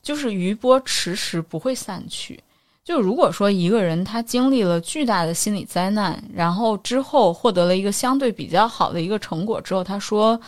[0.01, 2.41] 就是余波迟迟不会散去。
[2.83, 10.39] 就如果说一个人他经历了巨大的心理灾难，然后之后获得了一个相对比较好的一个成果之后，他说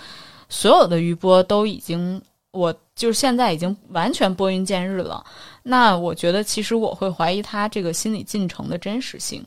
[0.50, 2.20] 所有的余波都已经，
[2.52, 5.24] 我就是现在已经完全拨云见日了。
[5.62, 9.46] 那我觉得其实我会怀疑他这个心理进程的真实性。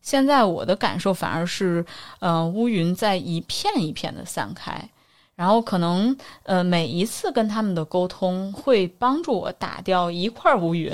[0.00, 1.84] 现在我的感受反而是，
[2.20, 4.88] 呃，乌云在一片一片的散开。
[5.36, 10.92] 然后可能，呃，每一次跟他们的沟通会帮助我打掉一块乌云，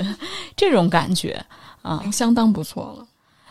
[0.55, 1.43] 这种感觉
[1.81, 3.07] 啊，相当不错了。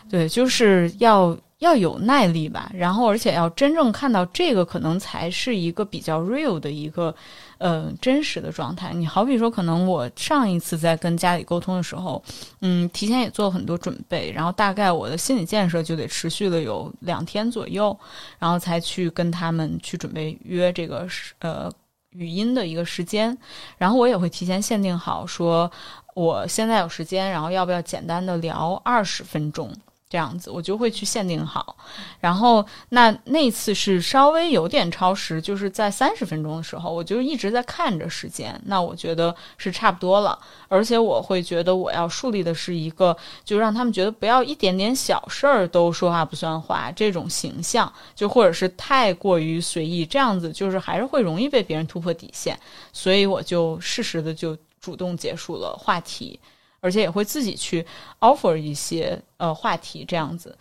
[0.09, 1.37] 对，就是要。
[1.63, 7.15] 要有耐力吧，然后而且要真正看到这个，可能才是一个比较 real 的一个，
[7.57, 8.91] 呃，真实的状态。
[8.93, 12.21] 你好比说，可能我上一次在跟家里沟通的时候，
[12.59, 17.97] 嗯，提前也做了很多准备，然后大概我的心理建设就得持续了有两天左右，
[18.37, 21.07] 然后才去跟他们去准备约这个
[21.39, 21.71] 呃
[22.09, 23.35] 语音的一个时间，
[23.77, 25.71] 然后我也会提前限定好，说
[26.13, 29.71] 我现在有时间，然后要不要简单的聊二十分钟。
[30.13, 31.75] 这样子，我就会去限定好，
[32.19, 52.55] 然后那那次是稍微有点超时，就是在三十分钟的时候，我就一直在看着时间，那我觉得是差不多了，而且我会觉得我要树立的是一个，就让他们觉得不要一点点小事儿都说话不算话这种形象，就或者是太过于随意，这样子就是还是会容易被别人突破底线，
[52.91, 56.39] 所以我就适时的就主动结束了话题。
[56.83, 57.85] 而且也会自己去
[58.19, 60.53] offer 一些呃话题这样子，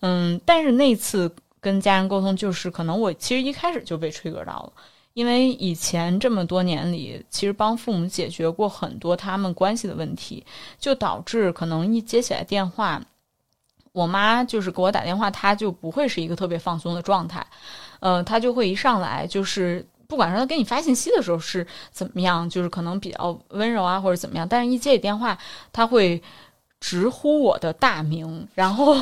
[0.00, 4.72] 嗯，但是那次跟家人沟通，就是可能我其实一开始就被 trigger 到了，
[5.14, 10.44] 因为以前这么多年里，其实帮父母解决过很多他们关系的问题，
[10.78, 13.02] 就导致可能一接起来电话，
[13.92, 17.46] 我妈就是给我打电话，她就不会是一个特别放松的状态，
[18.00, 19.86] 呃，她就会一上来就是。
[20.10, 25.38] 不管是他给你发信息的时候是怎么样，就是可能比较温柔啊，或者怎么样，但是一接你电话，
[25.72, 26.20] 他会
[26.80, 28.96] 直呼我的大名，然后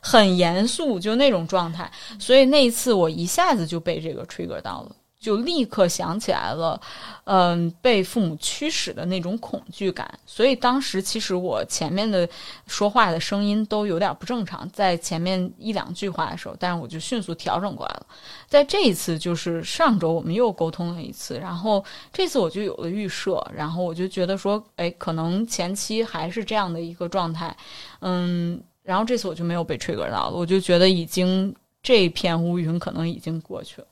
[0.00, 1.90] 很严肃，就那种状态。
[2.18, 4.96] 所以那一次我一下子就被这个 trigger 到了。
[5.24, 6.78] 就立刻想起来了，
[7.24, 10.06] 嗯，被父母驱使的那种恐惧感。
[10.26, 12.28] 所以当时其实我前面的
[12.66, 18.06] 说话的声音都有点不正常，在前面一两句话的时候，但是我就迅速调整过来了。
[18.46, 21.82] 在这一次，就是上周我们又沟通了一次，然后
[22.12, 27.56] 这次我就有了预设，然后我就觉得说，哎，可能前期还是这样的一个状态，
[28.00, 33.86] 嗯，然后这次我就没有被 trigger 到了，我就觉得已经这片乌云可能已经过去了。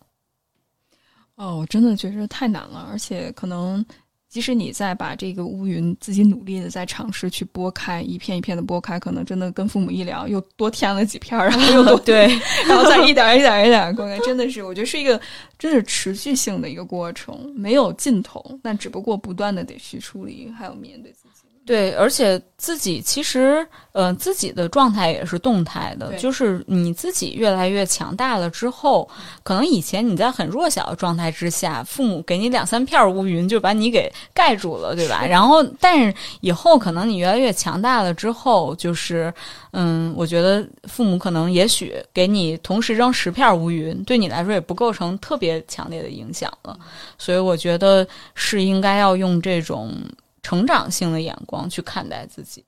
[1.37, 3.85] 哦，我真的觉得太难了，而且可能
[4.29, 12.27] 即使你再把这个乌云自己努力的在尝试去拨开，一片一片的拨开，可能真的跟父母一聊又多添了几片，然后又多对，
[12.68, 15.21] 然后再一点一点一点拨开，真的是我觉得是一个
[15.59, 21.22] 真是持续性的一个过程，没有尽头，但只不过不断的得去处理，还有面对自己。
[21.65, 29.09] 对，而且自己其实，呃，自己的状态也是动态的，就是你自己越来越强大了之后，
[29.45, 35.23] 可能以前你在很弱小的状态之下，父母给你两三片乌云就把你给盖住了，对吧？
[35.31, 39.33] 然后，但是以后可能你越来越强大了之后，就是，
[39.71, 46.77] 嗯，我觉得父母可能也许给你同时扔十片乌云，对你来说也不构成特别强烈的影响了，
[47.19, 48.05] 所以我觉得
[48.35, 49.95] 是应该要用这种。
[50.43, 52.64] 成长性的眼光去看待自己。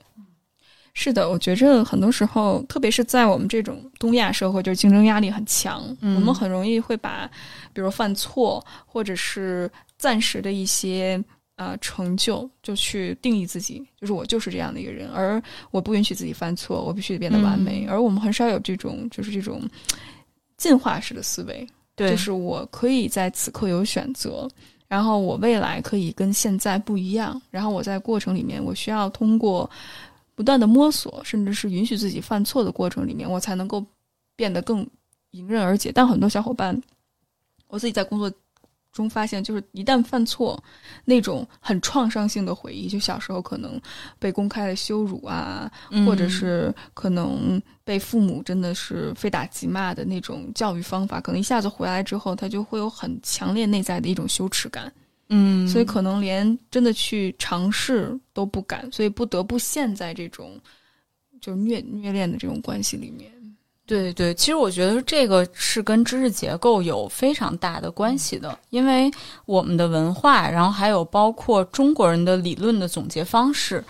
[0.96, 6.14] 是的，我觉着很多时候，特别是在我们这种东亚社会，就是竞争压力很强，嗯。
[6.14, 7.28] 我们很容易会把，
[7.72, 9.68] 比如犯错或者是
[9.98, 11.20] 暂时的一些
[11.56, 17.90] 呃成就，就去定义自己，就是我就是这样的一个人，而我不允许自己犯错，我必须得变得完美，嗯。
[17.90, 19.68] 而我们很少有这种就是这种
[20.56, 21.66] 进化式的思维，
[21.96, 22.10] 对。
[22.10, 24.48] 就是我可以在此刻有选择，
[24.86, 29.68] 然后我未来可以跟现在不一样，然后我在过程里面，我需要通过
[30.34, 33.84] 不断的摸索，甚至是允许自己犯错的过程里面，我才能够
[34.36, 34.86] 变得更
[35.30, 35.90] 迎刃而解。
[35.92, 36.80] 但很多小伙伴，
[37.68, 38.30] 我自己在工作
[38.94, 40.62] 中发现，就是一旦犯错，
[41.04, 43.78] 那种很创伤性的回忆，就小时候可能
[44.20, 54.90] 被公开的羞辱啊，嗯或者是可能被父母真的是非打即骂的那种教育方法，可能一下子回来之后，他就会有很强烈内在的一种羞耻感，
[55.28, 60.56] 嗯，所以可能连真的去尝试都不敢，所以不得不陷在这种
[61.40, 63.33] 就是虐虐恋的这种关系里面。
[63.86, 69.10] 对对，其实我觉得这个是跟知识结构有非常大的关系的，因为
[69.44, 73.84] 我们的文化，然后还有包括中国人的理论的总结方式，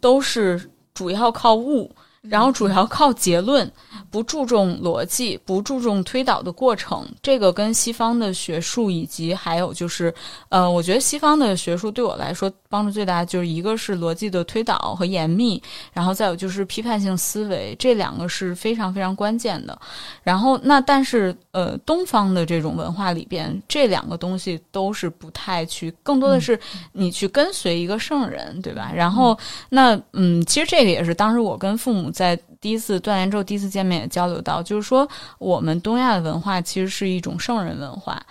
[0.00, 1.90] 都是主要靠悟，
[2.28, 3.70] 然后主要靠结论，
[4.10, 7.06] 不注重逻辑，不注重推导的过程。
[7.22, 10.12] 这个跟西方的学术以及还有就是，
[10.50, 15.62] 呃，我觉得西方的学术对我来说帮助最大，就是一个是逻辑的推导和严密，
[15.94, 19.78] 然后再有就是批判性思维，这两个是非常非常关键的。
[20.22, 26.58] 然后那但是呃，东方的这种文化里边，这两个东西都是不太去，更多的是
[26.92, 28.92] 你去跟随一个圣人，对吧？
[28.94, 29.36] 然后
[29.70, 35.08] 那嗯，其实这个也是当时我跟父母在第一次断联之后，第一次见面也交流到，就是说
[35.38, 38.22] 我们东亚的文化其实是一种圣人文化，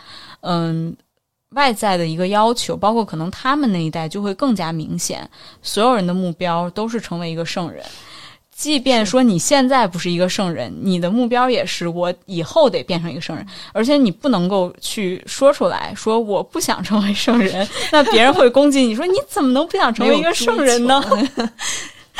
[0.42, 0.96] 嗯。
[1.54, 5.28] 外在的一个要求，包括可能他们那一代就会更加明显，
[5.64, 7.84] 所有人的目标都是成为一个圣人。
[8.56, 21.04] 即便说你现在不是一个圣人，你的目标也是我以后得变成一个圣人，而且你不能够去说出来说我不想成为圣人， 那别人会攻击你说你怎么能不想成为一个圣人呢？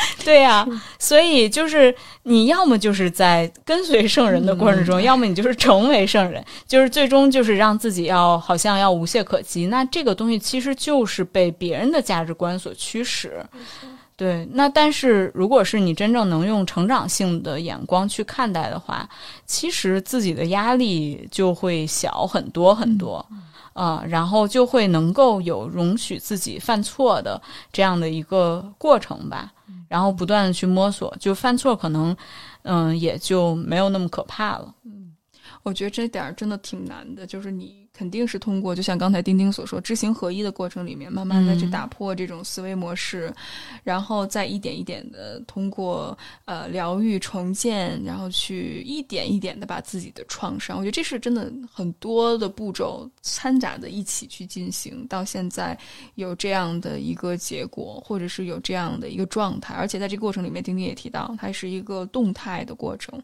[0.24, 0.66] 对呀、
[0.98, 1.94] 所以就是
[2.24, 9.66] 你要么就是在跟随圣人的过程中，要么你就是成为圣人，就是最终就是让自己要好像要无懈可击。
[9.66, 13.44] 那这个东西其实就是被别人的价值观所驱使。
[14.16, 19.08] 对，那但是如果是你真正能用成长性的眼光去看待的话，
[19.46, 23.24] 其实自己的压力就会小很多很多。
[23.72, 27.40] 啊、然后就会能够有容许自己犯错的
[27.72, 29.50] 这样的一个过程吧，
[29.90, 32.16] 然后不断的去摸索，就犯错可能，
[32.62, 34.72] 嗯、也就没有那么可怕了。
[35.64, 43.32] 我觉得这点真的挺难的，就是你肯定是通过，就像刚才丁丁所说，知行合一的过程里面，慢慢的去嗯打破这种思维模式，
[43.84, 46.16] 然后再一点一点的通过
[46.46, 55.78] 呃疗愈重建，然后去一点一点的把自己的创伤，我觉得这是真的很多的步骤掺杂的一起去进行，到现在
[56.14, 63.20] 有这样的一个结果，或者是有这样的一个状态，而且在这个过程里面，丁丁也提到，它是一个动态的过程。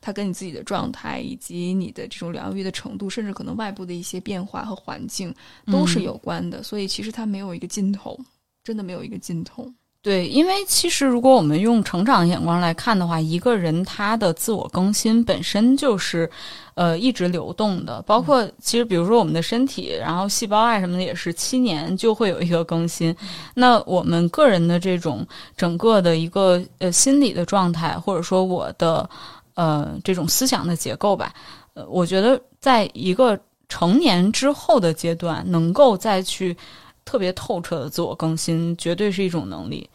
[0.00, 5.34] 它跟你自己的状态以及你的这种疗愈的程度，甚至可能外部的一些变化和环境
[5.66, 6.62] 都是有关的。
[6.62, 8.18] 所以其实它没有一个尽头，
[8.62, 9.68] 真的没有一个尽头。
[10.00, 16.30] 对，因为其实如果我们用成长眼光来看的话，一个人他的自我更新本身就是，
[16.74, 18.00] 呃，一直流动的。
[18.02, 23.14] 包括其实比如说我们的身体，然后细胞啊什么的，也是七年就会有一个更新。
[23.54, 25.26] 那我们个人的这种
[25.56, 29.08] 整个的一个呃心理的状态，或者说我的
[29.54, 31.34] 呃这种思想的结构吧，
[31.74, 33.38] 呃，我觉得在一个
[33.68, 36.56] 成年之后的阶段，能够再去。
[37.04, 39.88] 特别透彻的自我更新，绝对是一种能力，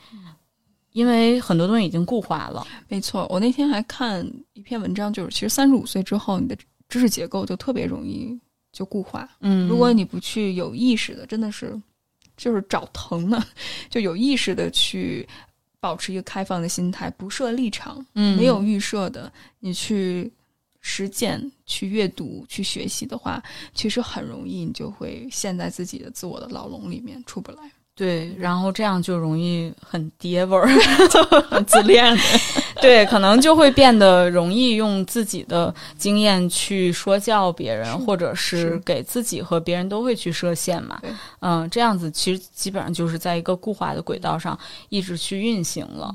[0.94, 2.66] 因为很多东西已经固化了。
[2.88, 6.58] 没错，我那天还看一篇文章，就是其实三十五岁之后，你的
[6.90, 8.36] 知识结构就特别容易
[8.72, 9.30] 就固化。
[9.42, 11.80] 嗯，如果你不去有意识的，真的是
[12.36, 13.46] 就是找疼呢，
[13.92, 15.30] 就有意识的去
[15.80, 20.34] 保持一个开放的心态，不设立场，嗯没有预设的，你去
[20.86, 23.42] 实践、去阅读、去学习的话，
[23.74, 27.58] 其实很容易你就会陷在自己的自我的牢笼里面出不来。
[27.96, 30.68] 对，然后这样就容易很爹味儿，
[31.50, 32.14] 很自恋。
[32.82, 41.00] 对，可能就会变得容易用自己的经验去说教别人，或者是给自己和别人都会去设限嘛。
[41.40, 44.60] 嗯，这样子其实基本上就是在一个固化的轨道上
[44.90, 46.14] 一直去运行了。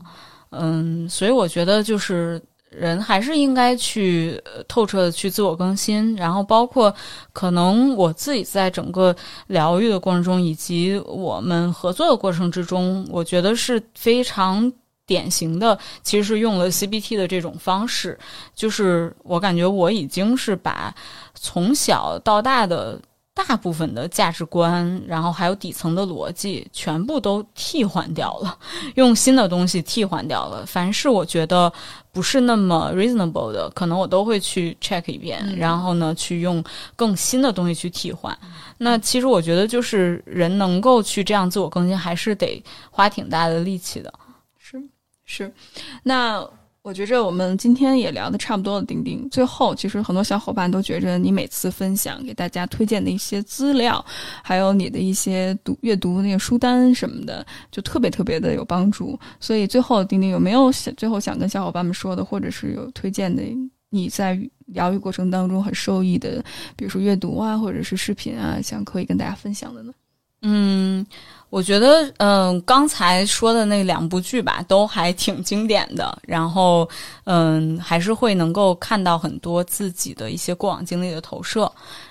[0.50, 2.42] 嗯，所以我觉得就是。
[2.70, 6.94] 人还是应该去透彻的去自我更新，然后包括
[7.32, 9.14] 可能我自己在整个
[9.46, 14.72] 疗愈的过程中，以及我们合作的过程之中，我觉得是非常
[15.06, 18.18] 典型的，其实是用了 CBT 的这种方式，
[18.54, 20.94] 就是我感觉我已经是把
[21.34, 23.00] 从小到大的。
[23.46, 28.58] 大部分的价值观，然后还有底层的逻辑，全部都替换掉了，
[28.96, 30.66] 用新的东西替换掉了。
[30.66, 31.72] 凡是我觉得
[32.10, 36.62] 不是那么 reasonable 的，可能我都会去 check 一遍，然后呢，去用
[36.96, 38.36] 更新的东西去替换。
[38.78, 42.60] 那其实我觉得，就是人能够去这样自我更新，还是得
[42.90, 44.12] 花挺大的力气的。
[44.58, 44.82] 是
[45.24, 45.54] 是，
[46.02, 46.44] 那。
[46.88, 49.28] 我觉着我们今天也聊的差不多了，丁丁。
[49.28, 54.02] 最后，其实很多小伙伴都觉着你每次分享给大家推荐的一些资料，
[54.42, 59.20] 还有你的一些读阅读那个书单什么的，就特别特别的有帮助。
[59.38, 63.42] 所以最后，丁丁有没有想最后想跟小伙伴们说的，或者是有推荐的
[63.90, 66.42] 你在疗愈过程当中很受益的，
[66.74, 69.92] 比如说阅读啊，或者是视频啊，想可以跟大家分享的呢？
[70.40, 71.04] 嗯。
[71.50, 76.16] 我觉得，嗯，刚才说的那两部剧吧，都还挺经典的。
[76.22, 76.88] 然后，
[77.24, 81.70] 嗯，还是会能够看到很多自己的一些过往经历的投射。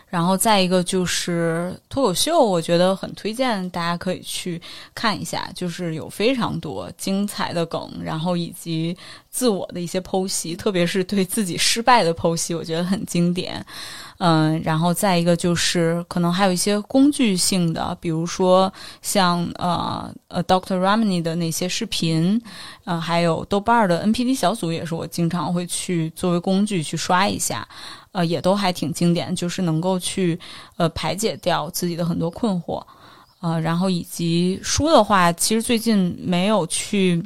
[0.10, 4.60] 然后再一个就是脱口秀，我觉得很推荐大家可以去
[4.96, 8.96] 看一下，就是有非常多精彩的梗，然后以及
[9.38, 13.64] 自我的一些剖析，特别是对自己失败的剖析，我觉得很经典。
[14.18, 18.74] 嗯，然后再一个就是可能还有一些工具性的，比如说
[19.04, 22.42] 像呃呃 Doctor Ramani 的那些视频，
[22.84, 27.68] 呃，还有豆瓣的 NPD 小组，也是我经常会去作为工具去刷一下。
[28.14, 30.40] 呃，也都还挺经典，就是能够去
[30.78, 32.82] 呃排解掉自己的很多困惑，
[33.42, 37.24] 呃，然后以及书的话，其实最近没有去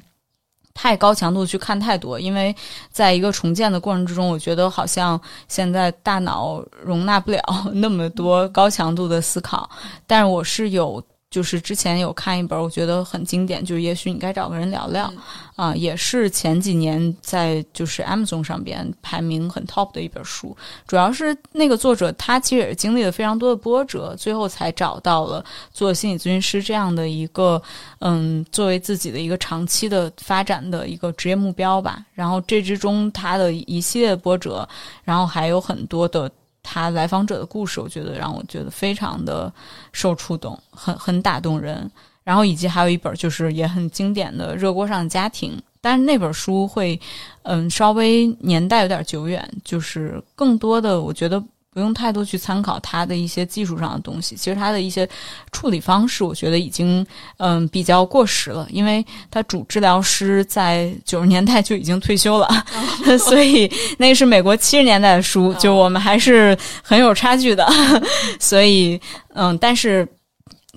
[0.74, 2.56] 太高强度去看太多，因为
[2.92, 7.42] 在一个重建的过程之中，我觉得好像现在大脑容纳不了
[7.74, 9.70] 那么多高强度的思考，
[10.06, 11.04] 但是我是有。
[11.32, 15.12] 就是之前有看一本，我觉得很经典，就是也许你该找个人聊聊，
[15.56, 20.56] 啊，也是前几年在就是 Amazon 上边排名很 top 的一本书。
[20.86, 27.62] 主要是那个作者他其实也是经历了非常多的波折，最后才找到了做心理咨询师这样的一个，
[28.00, 32.06] 嗯，作为自己的一个长期的发展的一个职业目标吧。
[32.14, 34.68] 然后这之中他的一系列波折，
[35.06, 36.30] 然后还有很多的。
[36.64, 39.52] 他来访者的故事，我觉得让我觉得非常的
[39.92, 41.90] 受触动，很很打动人。
[42.24, 47.00] 然后以及还有一本就是也很经典的《热锅上的家庭》，但是那本书会，
[47.44, 51.44] 嗯，稍微年代有点久远，就是更多的我觉得。
[51.74, 55.08] 不用太多去参考它的一些技术上的东西，其实它的一些
[55.54, 57.06] 处理方式，我觉得已经
[57.38, 62.48] 嗯比较过时了，因为它主治疗师在九十年代就已经退休了，
[63.18, 67.66] 所以那是美国七十年代的书，就我们还是很有差距的，
[68.38, 69.00] 所以
[69.30, 70.06] 嗯，但是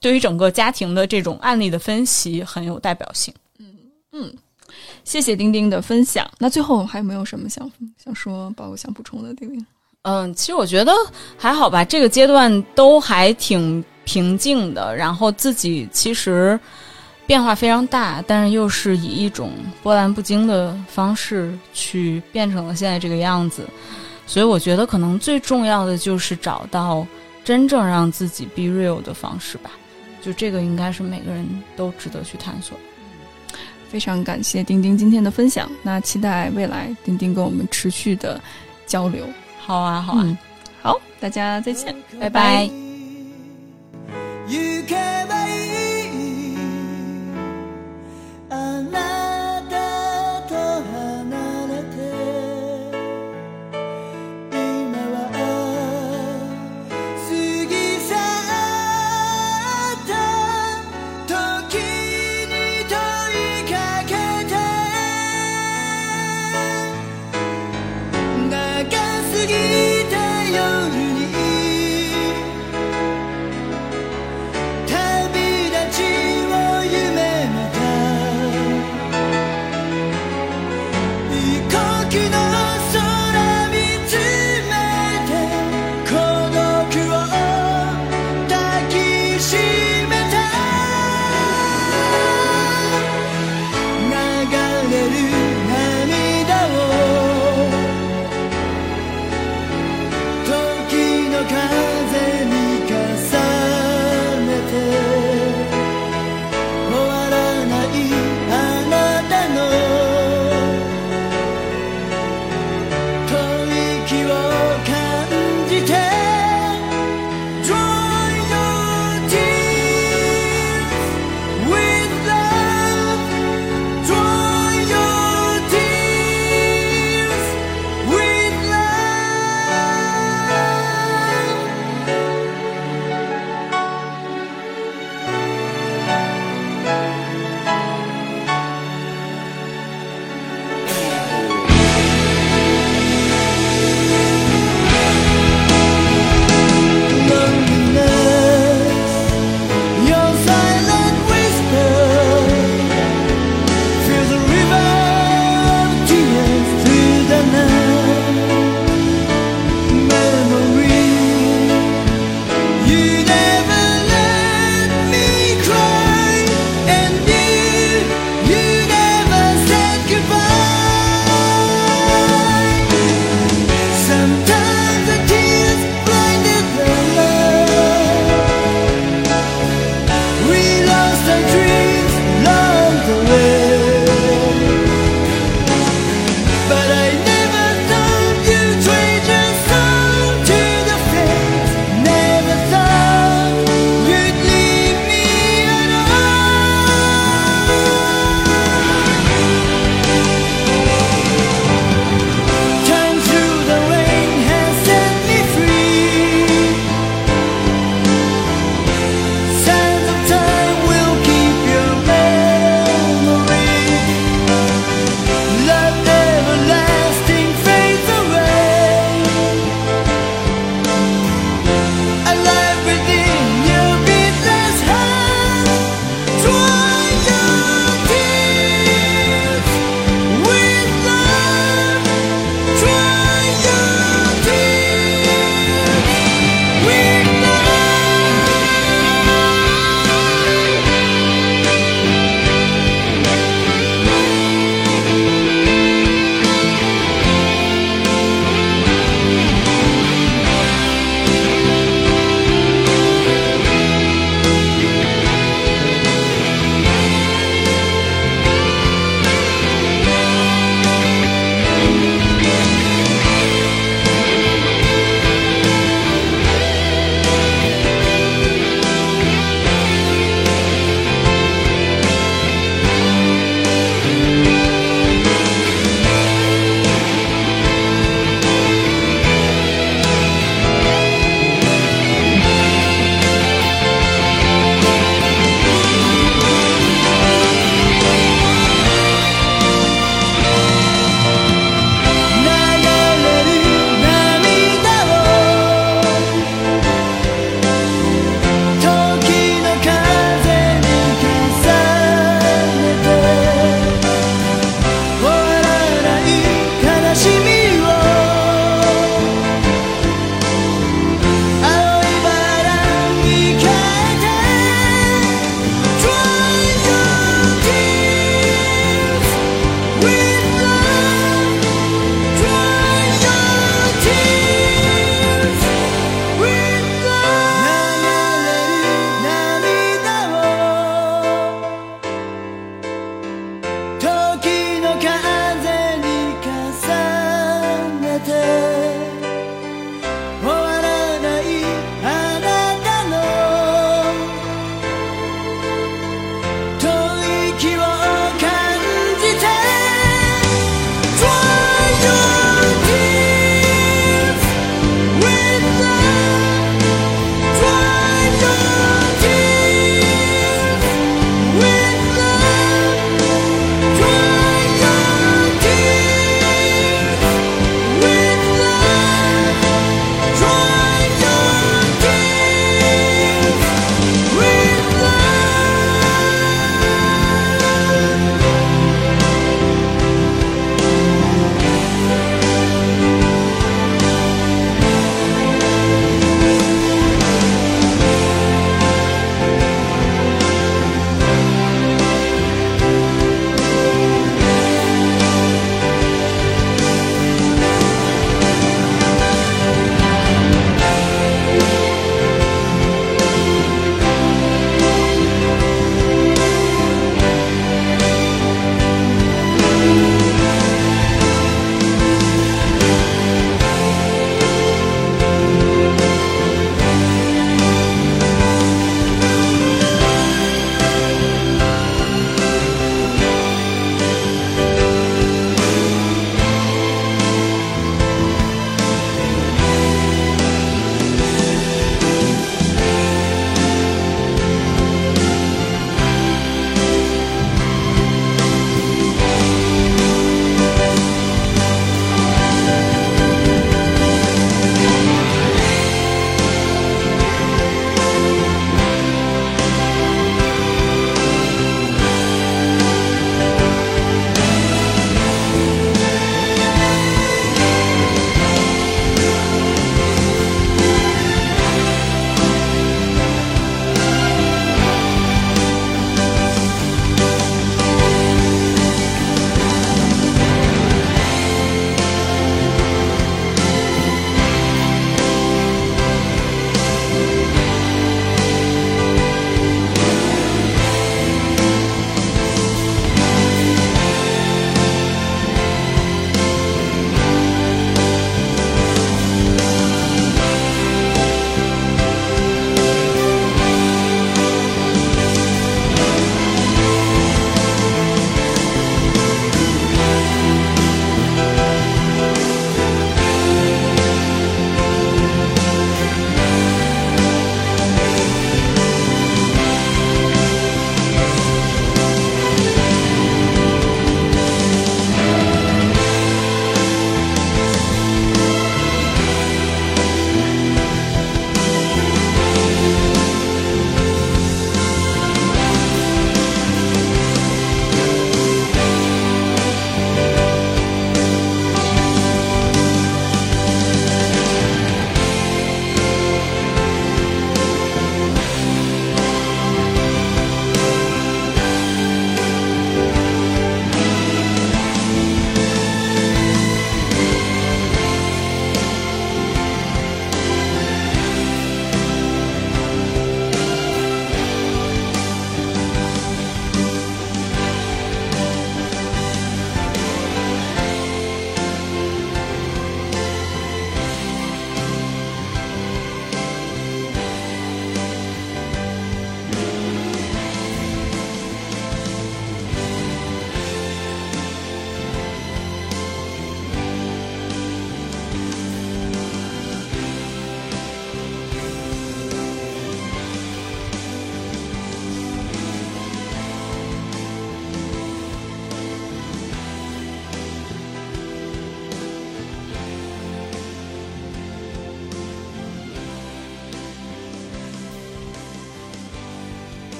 [0.00, 3.32] 对于整个家庭的这种案例的分析很有代表性。
[3.58, 3.66] 嗯。
[4.12, 4.34] 嗯，
[5.04, 6.30] 谢谢丁丁的分享。
[6.38, 7.70] 那最后还有没有什么想
[8.04, 9.64] 想说，包括想补充的，丁丁？
[10.02, 10.92] 嗯，其实我觉得
[11.38, 14.96] 还好吧，这个阶段都还挺平静的。
[14.96, 16.58] 然后自己其实
[17.24, 23.64] 变化非常大，但是又是以一种波澜不惊的方式去变成了现在这个样子。
[24.26, 27.06] 所以我觉得可能最重要的就是找到
[27.44, 29.70] 真正让自己 be real 的方式吧。
[30.20, 31.46] 就这个应该是每个人
[31.76, 32.76] 都值得去探索。
[33.88, 38.40] 非常感谢丁丁今天的分享，那期待未来丁丁跟我们持续的
[38.84, 39.24] 交流。
[39.64, 40.38] 好啊，好啊，
[40.82, 42.66] 好，大家再见，拜拜。
[42.66, 42.72] 次